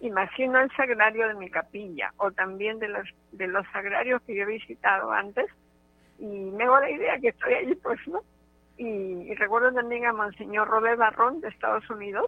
[0.00, 4.44] imagino el sagrario de mi capilla o también de los, de los sagrarios que yo
[4.44, 5.46] he visitado antes
[6.18, 8.22] y me hago la idea que estoy allí, pues, ¿no?
[8.76, 12.26] Y, recuerdo también a Monseñor Robert Barrón de Estados Unidos,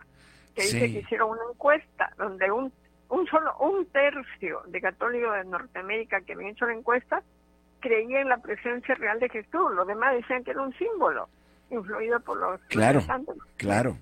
[0.54, 2.72] que dice que hicieron una encuesta donde un,
[3.08, 7.22] un solo, un tercio de católicos de Norteamérica que habían hecho la encuesta
[7.80, 11.28] creía en la presencia real de Jesús, los demás decían que era un símbolo,
[11.70, 13.00] influido por los claro,
[13.56, 13.96] Claro.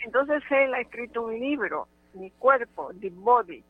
[0.00, 3.62] Entonces él ha escrito un libro mi cuerpo, The Body.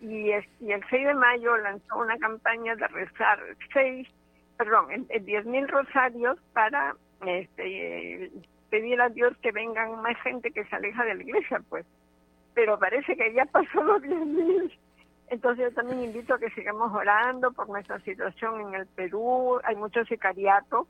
[0.00, 0.30] Y,
[0.60, 3.38] y el 6 de mayo lanzó una campaña de rezar
[3.72, 4.08] seis,
[4.56, 6.96] perdón, diez mil rosarios para
[7.26, 8.30] este,
[8.70, 11.84] pedir a Dios que vengan más gente que se aleja de la iglesia, pues.
[12.54, 14.78] Pero parece que ya pasó los diez mil.
[15.30, 19.60] Entonces yo también invito a que sigamos orando por nuestra situación en el Perú.
[19.64, 20.86] Hay mucho sicariato,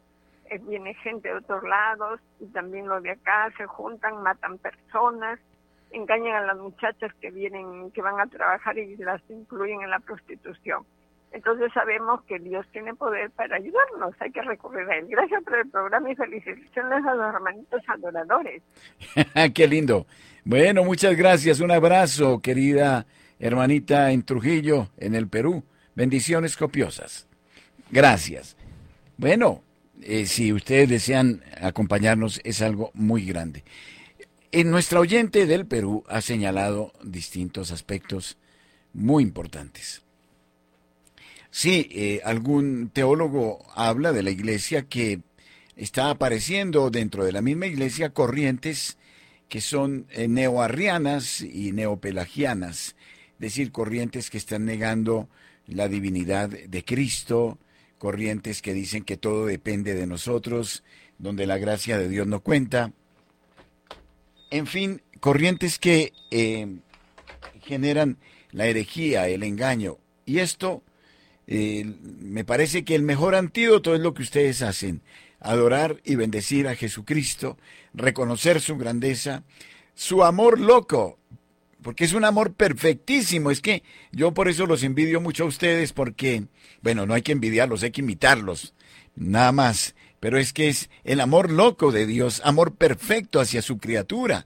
[0.46, 5.38] eh, viene gente de otros lados y también los de acá se juntan, matan personas
[5.92, 9.98] engañan a las muchachas que vienen, que van a trabajar y las incluyen en la
[10.00, 10.84] prostitución.
[11.32, 15.06] Entonces sabemos que Dios tiene poder para ayudarnos, hay que recurrir a Él.
[15.08, 18.62] Gracias por el programa y felicitaciones a los hermanitos adoradores.
[19.54, 20.06] Qué lindo.
[20.44, 21.60] Bueno, muchas gracias.
[21.60, 23.06] Un abrazo, querida
[23.40, 25.64] hermanita en Trujillo, en el Perú.
[25.96, 27.26] Bendiciones copiosas.
[27.90, 28.56] Gracias.
[29.16, 29.62] Bueno,
[30.02, 33.64] eh, si ustedes desean acompañarnos, es algo muy grande.
[34.52, 38.36] En nuestra oyente del Perú ha señalado distintos aspectos
[38.92, 40.02] muy importantes.
[41.50, 45.20] Sí, eh, algún teólogo habla de la iglesia que
[45.76, 48.98] está apareciendo dentro de la misma iglesia corrientes
[49.48, 52.94] que son eh, neoarrianas y neopelagianas,
[53.40, 55.28] decir, corrientes que están negando
[55.66, 57.58] la divinidad de Cristo,
[57.98, 60.84] corrientes que dicen que todo depende de nosotros,
[61.18, 62.92] donde la gracia de Dios no cuenta,
[64.50, 66.66] en fin, corrientes que eh,
[67.62, 68.18] generan
[68.52, 69.98] la herejía, el engaño.
[70.26, 70.82] Y esto
[71.46, 75.02] eh, me parece que el mejor antídoto es lo que ustedes hacen,
[75.38, 77.56] adorar y bendecir a Jesucristo,
[77.94, 79.44] reconocer su grandeza,
[79.94, 81.19] su amor loco,
[81.82, 83.50] porque es un amor perfectísimo.
[83.50, 86.44] Es que yo por eso los envidio mucho a ustedes, porque,
[86.82, 88.74] bueno, no hay que envidiarlos, hay que imitarlos,
[89.16, 93.78] nada más pero es que es el amor loco de Dios, amor perfecto hacia su
[93.78, 94.44] criatura.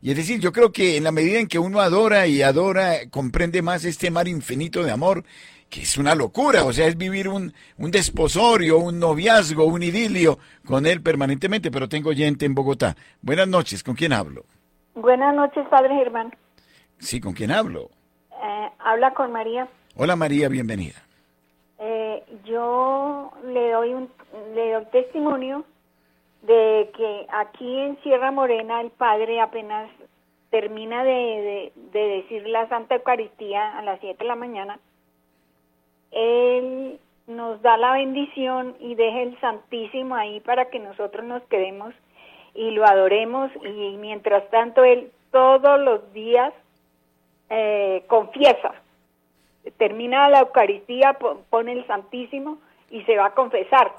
[0.00, 3.10] Y es decir, yo creo que en la medida en que uno adora y adora,
[3.10, 5.24] comprende más este mar infinito de amor,
[5.68, 10.38] que es una locura, o sea, es vivir un, un desposorio, un noviazgo, un idilio
[10.64, 12.94] con él permanentemente, pero tengo gente en Bogotá.
[13.20, 14.44] Buenas noches, ¿con quién hablo?
[14.94, 16.32] Buenas noches, Padre Germán.
[16.98, 17.90] Sí, ¿con quién hablo?
[18.30, 19.68] Eh, habla con María.
[19.96, 20.96] Hola María, bienvenida.
[21.78, 24.10] Eh, yo le doy un
[24.54, 25.64] le doy testimonio
[26.42, 29.90] de que aquí en Sierra Morena el padre apenas
[30.50, 34.78] termina de, decir la Santa Eucaristía a las 7 de la mañana,
[36.12, 41.92] él nos da la bendición y deja el Santísimo ahí para que nosotros nos quedemos
[42.54, 46.54] y lo adoremos y mientras tanto él todos los días
[47.50, 48.74] eh, confiesa,
[49.76, 51.16] termina la Eucaristía,
[51.50, 52.58] pone el Santísimo
[52.90, 53.92] y se va a confesar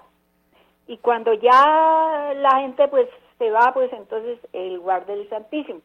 [0.87, 5.81] y cuando ya la gente pues se va, pues entonces el guarda el Santísimo.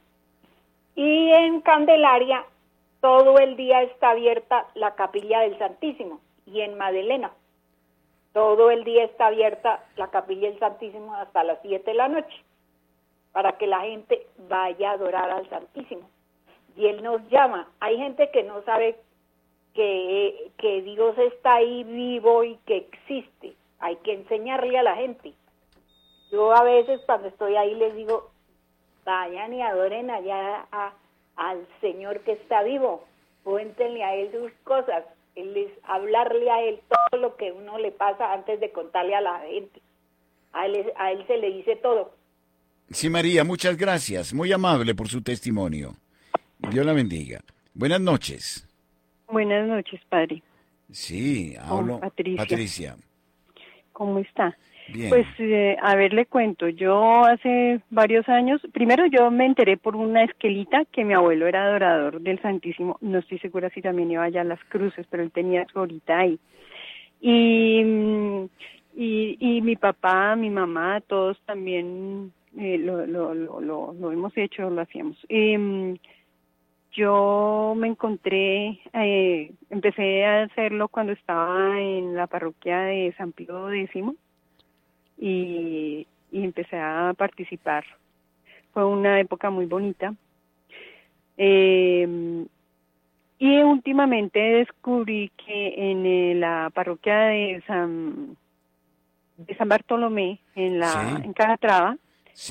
[0.94, 2.44] Y en Candelaria
[3.00, 7.32] todo el día está abierta la capilla del Santísimo y en Madelena
[8.32, 12.44] todo el día está abierta la capilla del Santísimo hasta las 7 de la noche
[13.32, 16.08] para que la gente vaya a adorar al Santísimo.
[16.76, 17.68] Y Él nos llama.
[17.80, 18.98] Hay gente que no sabe
[19.74, 25.34] que, que Dios está ahí vivo y que existe hay que enseñarle a la gente.
[26.30, 28.30] Yo a veces cuando estoy ahí les digo,
[29.04, 30.66] vayan y adoren allá
[31.36, 33.04] al Señor que está vivo,
[33.42, 35.04] cuéntenle a Él sus cosas,
[35.34, 39.40] él hablarle a Él todo lo que uno le pasa antes de contarle a la
[39.40, 39.82] gente.
[40.52, 42.14] A él, a él se le dice todo.
[42.90, 44.34] Sí, María, muchas gracias.
[44.34, 45.94] Muy amable por su testimonio.
[46.70, 47.40] Dios la bendiga.
[47.74, 48.68] Buenas noches.
[49.28, 50.42] Buenas noches, padre.
[50.90, 52.00] Sí, hablo.
[52.00, 52.96] Patricia.
[53.92, 54.56] ¿Cómo está?
[55.08, 56.68] Pues, eh, a ver, le cuento.
[56.68, 61.64] Yo hace varios años, primero yo me enteré por una esquelita que mi abuelo era
[61.64, 62.98] adorador del Santísimo.
[63.00, 66.18] No estoy segura si también iba allá a las cruces, pero él tenía su horita
[66.18, 66.38] ahí.
[67.20, 67.80] Y,
[68.96, 74.68] y, y mi papá, mi mamá, todos también eh, lo, lo, lo, lo, hemos hecho,
[74.68, 75.16] lo hacíamos.
[75.28, 75.56] Y,
[76.93, 83.70] yo me encontré, eh, empecé a hacerlo cuando estaba en la parroquia de San Pío
[83.72, 83.90] X
[85.18, 87.84] y, y empecé a participar.
[88.72, 90.14] Fue una época muy bonita.
[91.36, 92.47] Eh,
[93.38, 98.36] y últimamente descubrí que en eh, la parroquia de San
[99.36, 101.97] de San Bartolomé, en la en Calatrava,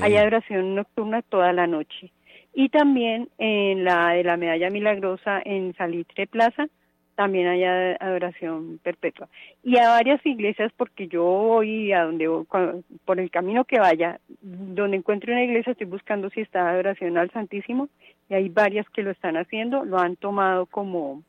[0.01, 2.11] hay adoración nocturna toda la noche.
[2.53, 6.67] Y también en la de la Medalla Milagrosa en Salitre Plaza,
[7.15, 9.27] también hay adoración perpetua.
[9.63, 12.27] Y a varias iglesias, porque yo voy a donde,
[13.05, 17.29] por el camino que vaya, donde encuentre una iglesia, estoy buscando si está adoración al
[17.31, 17.89] Santísimo,
[18.29, 21.21] y hay varias que lo están haciendo, lo han tomado como,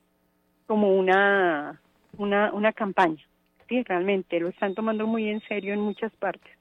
[0.67, 1.81] como una,
[2.17, 3.23] una, una campaña.
[3.69, 6.53] Sí, realmente, lo están tomando muy en serio en muchas partes.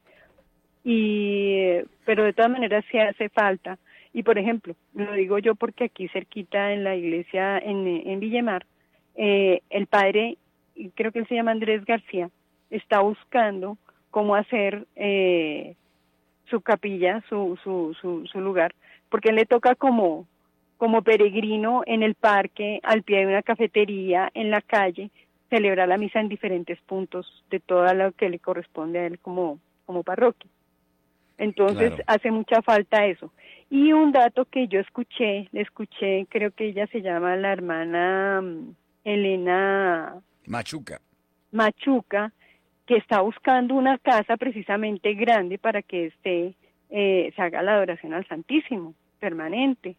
[0.83, 3.77] Y, pero de todas maneras sí hace falta.
[4.13, 8.65] Y por ejemplo, lo digo yo porque aquí cerquita en la iglesia en, en Villemar,
[9.15, 10.37] eh, el padre,
[10.95, 12.29] creo que él se llama Andrés García,
[12.69, 13.77] está buscando
[14.09, 15.75] cómo hacer eh,
[16.49, 18.73] su capilla, su, su, su, su lugar,
[19.09, 20.27] porque él le toca como,
[20.77, 25.09] como peregrino en el parque, al pie de una cafetería, en la calle,
[25.49, 29.59] celebrar la misa en diferentes puntos de todo lo que le corresponde a él como,
[29.85, 30.49] como parroquia.
[31.37, 33.31] Entonces hace mucha falta eso.
[33.71, 38.41] Y un dato que yo escuché, le escuché, creo que ella se llama la hermana
[38.41, 40.99] mm, Elena Machuca.
[41.53, 42.33] Machuca,
[42.85, 46.53] que está buscando una casa precisamente grande para que esté,
[46.89, 49.95] eh, se haga la adoración al Santísimo, permanente.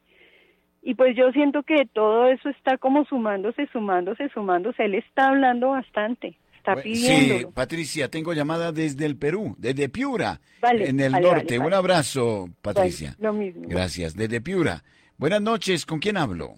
[0.82, 4.84] Y pues yo siento que todo eso está como sumándose, sumándose, sumándose.
[4.84, 7.38] Él está hablando bastante, está pidiendo.
[7.38, 11.58] Sí, Patricia, tengo llamada desde el Perú, desde Piura, en el norte.
[11.58, 13.16] Un abrazo, Patricia.
[13.18, 13.64] lo mismo.
[13.66, 14.84] Gracias, desde Piura.
[15.18, 16.54] Buenas noches, ¿con quién hablo?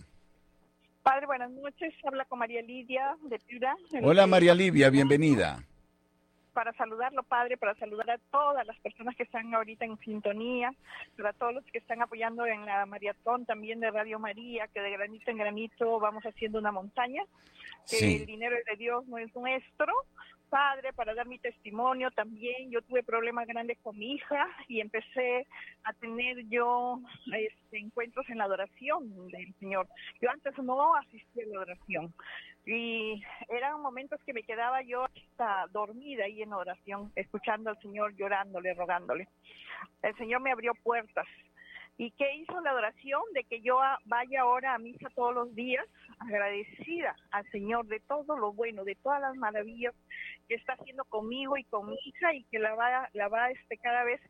[1.03, 1.93] Padre, buenas noches.
[2.07, 3.75] Habla con María Lidia de Piura.
[4.03, 5.63] Hola María Lidia, bienvenida.
[6.55, 10.73] Para saludarlo, Padre, para saludar a todas las personas que están ahorita en sintonía,
[11.17, 14.93] para todos los que están apoyando en la maratón también de Radio María, que de
[14.93, 17.25] granito en granito vamos haciendo una montaña,
[17.91, 19.93] que el dinero es de Dios, no es nuestro,
[20.55, 22.71] padre para dar mi testimonio también.
[22.71, 25.49] Yo tuve problemas grandes con mi hija y empecé
[25.83, 29.89] a tener yo este, encuentros en la adoración del Señor.
[30.23, 32.15] Yo antes no asistía a la adoración
[32.65, 38.15] y eran momentos que me quedaba yo hasta dormida ahí en oración, escuchando al Señor,
[38.15, 39.27] llorándole, rogándole.
[40.03, 41.27] El Señor me abrió puertas
[41.97, 43.23] ¿Y qué hizo la adoración?
[43.35, 45.87] De que yo vaya ahora a misa todos los días,
[46.27, 49.95] agradecida al Señor de todo lo bueno, de todas las maravillas
[50.49, 53.79] que está haciendo conmigo y con mi hija y que la va, la va este,
[53.79, 54.21] cada vez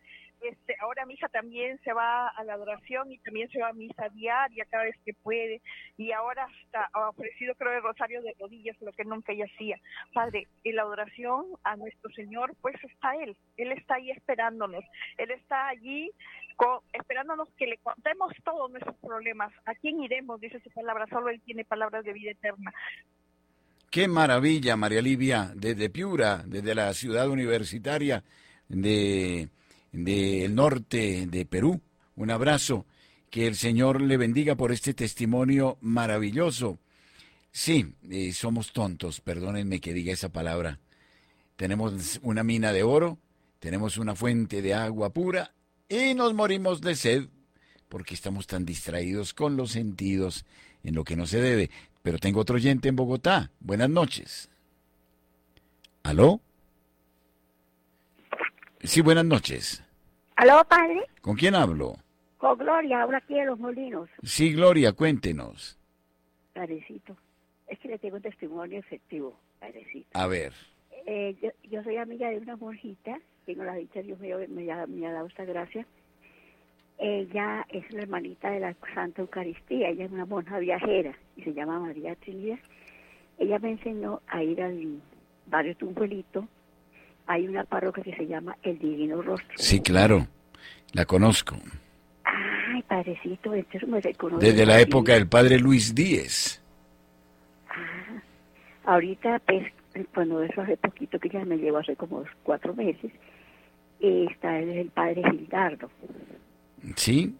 [0.44, 3.72] este, ahora mi hija también se va a la adoración y también se va a
[3.72, 5.62] misa diaria cada vez que puede.
[5.96, 9.78] Y ahora hasta ha ofrecido creo el rosario de rodillas, lo que nunca ella hacía.
[10.12, 14.84] Padre, en la adoración a nuestro Señor, pues está Él, Él está ahí esperándonos,
[15.16, 16.10] Él está allí
[16.92, 19.52] esperándonos que le contemos todos nuestros problemas.
[19.66, 20.40] ¿A quién iremos?
[20.40, 22.72] Dice su palabra, solo Él tiene palabras de vida eterna.
[23.90, 28.24] Qué maravilla, María Livia, desde Piura, desde la ciudad universitaria
[28.68, 29.48] de
[29.92, 31.80] del norte de Perú.
[32.16, 32.86] Un abrazo.
[33.30, 36.78] Que el Señor le bendiga por este testimonio maravilloso.
[37.50, 40.78] Sí, eh, somos tontos, perdónenme que diga esa palabra.
[41.56, 43.18] Tenemos una mina de oro,
[43.58, 45.52] tenemos una fuente de agua pura
[45.88, 47.28] y nos morimos de sed
[47.88, 50.44] porque estamos tan distraídos con los sentidos
[50.82, 51.70] en lo que no se debe.
[52.02, 53.50] Pero tengo otro oyente en Bogotá.
[53.60, 54.50] Buenas noches.
[56.02, 56.40] ¿Aló?
[58.82, 59.82] Sí, buenas noches.
[60.36, 61.06] ¿Aló, padre?
[61.22, 61.96] ¿Con quién hablo?
[62.36, 64.10] Con Gloria, ahora aquí de Los Molinos.
[64.22, 65.78] Sí, Gloria, cuéntenos.
[66.52, 67.16] Padrecito,
[67.68, 70.08] es que le tengo un testimonio efectivo, padrecito.
[70.12, 70.52] A ver.
[71.06, 71.36] Eh,
[71.70, 75.26] yo, soy amiga de una monjita, tengo la dicha, Dios mío, me, me ha dado
[75.26, 75.86] esta gracia.
[76.98, 81.52] Ella es la hermanita de la Santa Eucaristía, ella es una monja viajera y se
[81.52, 82.58] llama María Trinidad.
[83.38, 85.00] Ella me enseñó a ir al
[85.46, 86.46] barrio Tumbuelito
[87.26, 89.56] hay una parroquia que se llama El Divino Rostro.
[89.56, 90.26] Sí, claro,
[90.92, 91.56] la conozco.
[92.24, 94.44] Ay, padrecito, este me reconoce.
[94.44, 96.62] Desde la época del padre Luis Díez.
[97.68, 99.72] Ah, ahorita, pues,
[100.12, 103.12] cuando eso hace poquito, que ya me llevo hace como cuatro meses,
[104.00, 105.90] está el, padre Gildardo.
[106.96, 107.34] ¿Sí?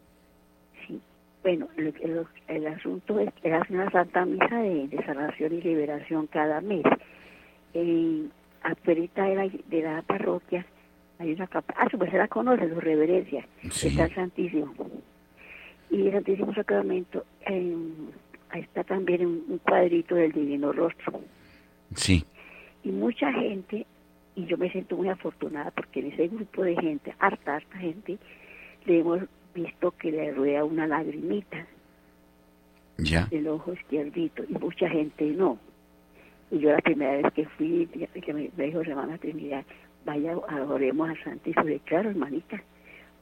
[0.86, 1.00] Sí.
[1.42, 6.60] Bueno, el, asunto es que hace una santa misa de, de, sanación y liberación cada
[6.60, 6.84] mes.
[7.74, 8.28] Eh,
[8.62, 10.64] afuera de la, de la parroquia
[11.18, 14.74] hay una capa, ah, pues se la conoce, su reverencia, está el Santísimo.
[15.90, 18.16] Y el Santísimo Sacramento, ahí
[18.52, 21.20] está también un, cuadrito del Divino Rostro.
[21.94, 22.24] Sí.
[22.84, 23.86] Y mucha gente,
[24.36, 28.18] y yo me siento muy afortunada porque en ese grupo de gente, harta, harta gente,
[28.84, 29.20] le hemos
[29.54, 31.66] visto que le rueda una lagrimita
[32.98, 33.26] ya.
[33.26, 35.58] del ojo izquierdito y mucha gente no.
[36.50, 39.64] Y yo la primera vez que fui, que me, dijo hermana Trinidad,
[40.04, 41.68] vaya, adoremos a Santísimo.
[41.68, 42.62] Y claro, hermanita,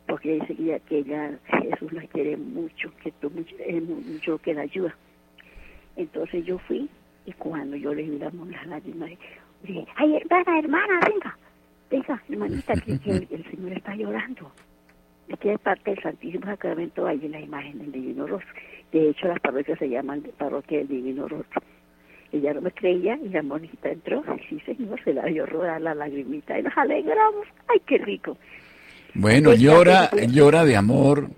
[0.07, 4.39] porque dice que ella, que ella, Jesús la quiere mucho, que tú mucho, es mucho
[4.39, 4.97] que la ayuda.
[5.97, 6.89] Entonces yo fui
[7.25, 8.35] y cuando yo le vi las
[8.67, 9.11] lágrimas,
[9.63, 11.39] dije, ay, hermana, hermana, venga,
[11.91, 14.51] venga, hermanita, que, el, Señor está llorando.
[15.29, 18.53] De que parte del Santísimo Sacramento hay la imagen del Divino Rostro.
[18.91, 21.63] De hecho, las parroquias se llaman parroquia del Divino Rostro.
[22.33, 24.23] Ella no me creía y la monita entró.
[24.49, 27.47] Sí, señor, se la vio rodar la lagrimita y nos alegramos.
[27.69, 28.37] ¡Ay, qué rico!
[29.15, 31.29] Bueno, llora, llora de amor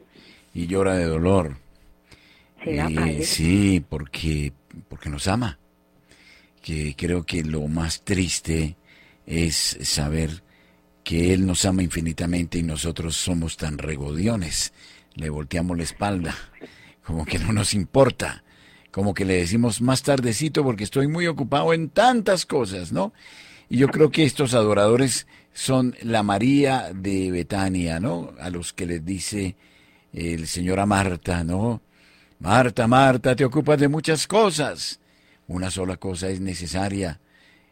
[0.55, 1.57] y llora de dolor.
[2.65, 4.53] Eh, sí, porque,
[4.89, 5.59] porque nos ama.
[6.65, 8.77] Que creo que lo más triste
[9.27, 10.43] es saber
[11.05, 14.73] que Él nos ama infinitamente y nosotros somos tan regodiones.
[15.15, 16.35] Le volteamos la espalda,
[17.05, 18.43] como que no nos importa
[18.95, 23.13] como que le decimos más tardecito porque estoy muy ocupado en tantas cosas, ¿no?
[23.69, 28.35] Y yo creo que estos adoradores son la María de Betania, ¿no?
[28.39, 29.57] A los que les dice
[30.13, 31.83] el Señor a Marta, ¿no?
[32.39, 35.01] Marta, Marta, te ocupas de muchas cosas.
[35.47, 37.21] Una sola cosa es necesaria.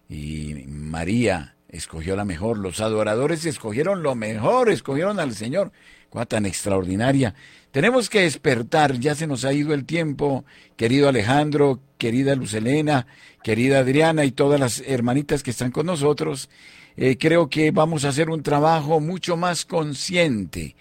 [0.08, 2.58] Y María escogió la mejor.
[2.58, 5.72] Los adoradores escogieron lo mejor, escogieron al Señor.
[6.10, 7.34] Cosa tan extraordinaria.
[7.70, 10.44] Tenemos que despertar, ya se nos ha ido el tiempo,
[10.76, 13.06] querido Alejandro, querida Lucelena,
[13.42, 16.50] querida Adriana y todas las hermanitas que están con nosotros.
[16.96, 20.76] Eh, creo que vamos a hacer un trabajo mucho más consciente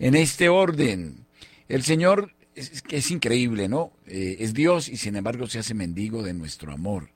[0.00, 1.26] en este orden.
[1.68, 3.92] El Señor es, es increíble, ¿no?
[4.06, 7.10] Eh, es Dios y sin embargo se hace mendigo de nuestro amor.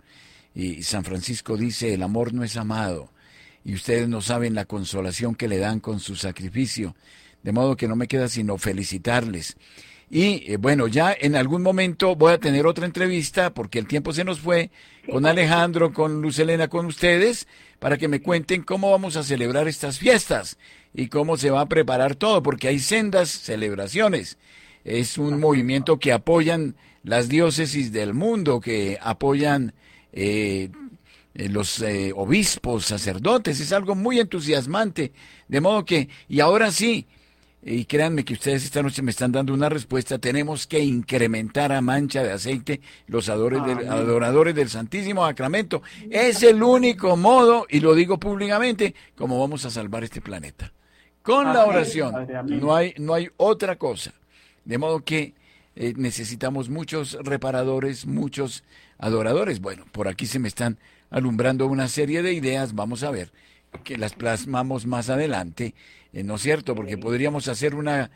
[0.55, 3.11] Y San Francisco dice, el amor no es amado.
[3.65, 6.97] Y ustedes no saben la consolación que le dan con su sacrificio.
[7.43, 9.57] De modo que no me queda sino felicitarles.
[10.09, 14.13] Y eh, bueno, ya en algún momento voy a tener otra entrevista, porque el tiempo
[14.13, 14.71] se nos fue,
[15.11, 17.47] con Alejandro, con Lucelena, con ustedes,
[17.79, 20.59] para que me cuenten cómo vamos a celebrar estas fiestas
[20.95, 24.39] y cómo se va a preparar todo, porque hay sendas celebraciones.
[24.87, 29.75] Es un movimiento que apoyan las diócesis del mundo, que apoyan
[30.13, 30.71] eh,
[31.35, 31.83] eh, los
[32.15, 35.13] obispos, sacerdotes, es algo muy entusiasmante.
[35.49, 37.09] De modo que, y ahora sí,
[37.69, 41.81] y créanme que ustedes esta noche me están dando una respuesta, tenemos que incrementar a
[41.81, 45.83] mancha de aceite los adoradores del Santísimo Sacramento.
[46.09, 50.73] Es el único modo, y lo digo públicamente, como vamos a salvar este planeta.
[51.23, 52.15] Con la oración,
[52.47, 54.15] no hay, no hay otra cosa.
[54.67, 55.33] De modo que
[55.77, 58.65] eh, necesitamos muchos reparadores, muchos
[58.99, 59.61] adoradores.
[59.61, 60.77] Bueno, por aquí se me están
[61.09, 63.31] alumbrando una serie de ideas, vamos a ver,
[63.85, 65.75] que las plasmamos más adelante
[66.13, 66.75] eh, ¿no es cierto?
[66.75, 68.11] Porque podríamos hacer una,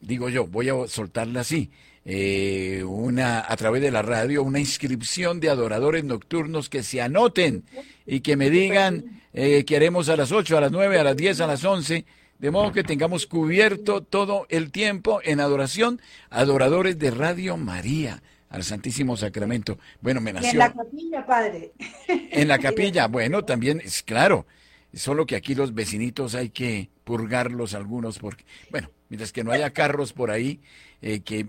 [0.00, 1.70] digo yo, voy a soltarla así,
[2.04, 7.64] eh, una a través de la radio, una inscripción de adoradores nocturnos que se anoten
[8.06, 11.46] y que me digan, queremos a las 8, a las 9, a las 10, a
[11.46, 12.04] las 11,
[12.38, 18.64] de modo que tengamos cubierto todo el tiempo en adoración, adoradores de Radio María al
[18.64, 19.78] Santísimo Sacramento.
[20.00, 20.52] Bueno, me nació.
[20.52, 21.72] en la capilla, padre.
[22.08, 24.46] En la capilla, bueno, también es claro.
[24.94, 29.70] Solo que aquí los vecinitos hay que purgarlos algunos porque, bueno, mientras que no haya
[29.70, 30.60] carros por ahí
[31.02, 31.46] eh, que,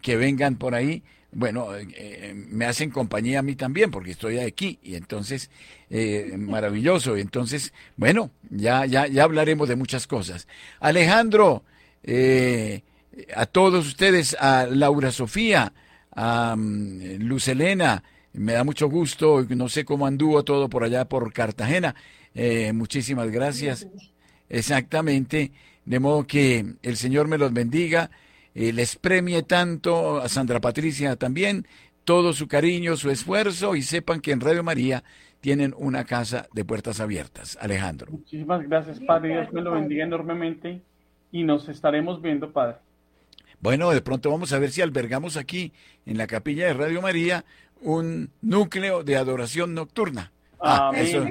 [0.00, 4.38] que, vengan por ahí, bueno, eh, eh, me hacen compañía a mí también porque estoy
[4.38, 5.50] aquí y entonces,
[6.36, 7.16] maravilloso.
[7.16, 10.46] Entonces, bueno, ya, ya, ya hablaremos de muchas cosas.
[10.80, 11.64] Alejandro,
[13.34, 15.72] a todos ustedes, a Laura Sofía,
[16.14, 18.02] a mm, Luz Elena,
[18.34, 21.94] me da mucho gusto, no sé cómo anduvo todo por allá por Cartagena.
[22.34, 23.86] Eh, muchísimas gracias.
[24.48, 25.52] Exactamente.
[25.84, 28.10] De modo que el Señor me los bendiga,
[28.54, 31.66] eh, les premie tanto a Sandra Patricia también,
[32.04, 35.04] todo su cariño, su esfuerzo y sepan que en Radio María
[35.40, 37.58] tienen una casa de puertas abiertas.
[37.60, 38.10] Alejandro.
[38.10, 39.30] Muchísimas gracias, Padre.
[39.30, 40.80] Dios me lo bendiga enormemente
[41.32, 42.76] y nos estaremos viendo, Padre.
[43.60, 45.72] Bueno, de pronto vamos a ver si albergamos aquí
[46.06, 47.44] en la capilla de Radio María
[47.80, 50.32] un núcleo de adoración nocturna.
[50.60, 51.24] Ah, eso,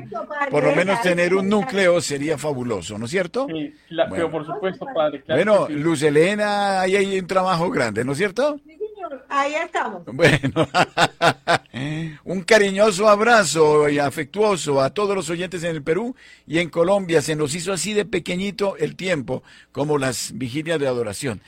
[0.50, 3.48] por lo menos tener un núcleo sería fabuloso, ¿no es cierto?
[3.48, 3.74] Sí,
[4.10, 5.24] pero por supuesto, padre.
[5.28, 8.60] bueno, Luz Elena, ahí hay un trabajo grande, ¿no es cierto?
[8.66, 9.26] Sí, señor.
[9.30, 10.04] Ahí estamos.
[10.06, 10.68] Bueno,
[12.24, 16.16] un cariñoso abrazo y afectuoso a todos los oyentes en el Perú
[16.46, 17.22] y en Colombia.
[17.22, 21.42] Se nos hizo así de pequeñito el tiempo, como las vigilias de adoración.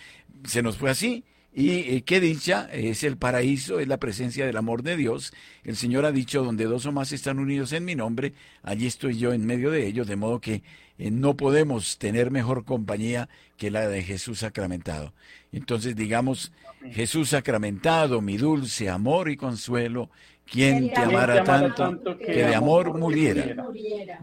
[0.46, 1.24] Se nos fue así.
[1.58, 5.32] Y eh, qué dicha, es el paraíso, es la presencia del amor de Dios.
[5.64, 9.18] El Señor ha dicho, donde dos o más están unidos en mi nombre, allí estoy
[9.18, 10.64] yo en medio de ellos, de modo que
[10.98, 15.14] eh, no podemos tener mejor compañía que la de Jesús sacramentado.
[15.54, 16.52] Entonces digamos,
[16.92, 20.10] Jesús sacramentado, mi dulce amor y consuelo,
[20.46, 23.66] quien te amara tanto que de amor muriera.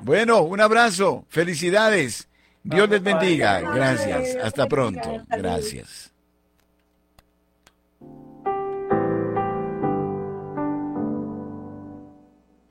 [0.02, 2.28] Bueno, un abrazo, felicidades,
[2.62, 6.11] Dios les bendiga, gracias, hasta pronto, gracias.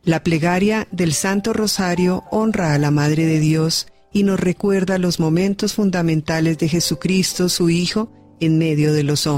[0.04, 5.20] La plegaria del Santo Rosario honra a la Madre de Dios y nos recuerda los
[5.20, 9.30] momentos fundamentales de Jesucristo, su Hijo, en medio de los hombres.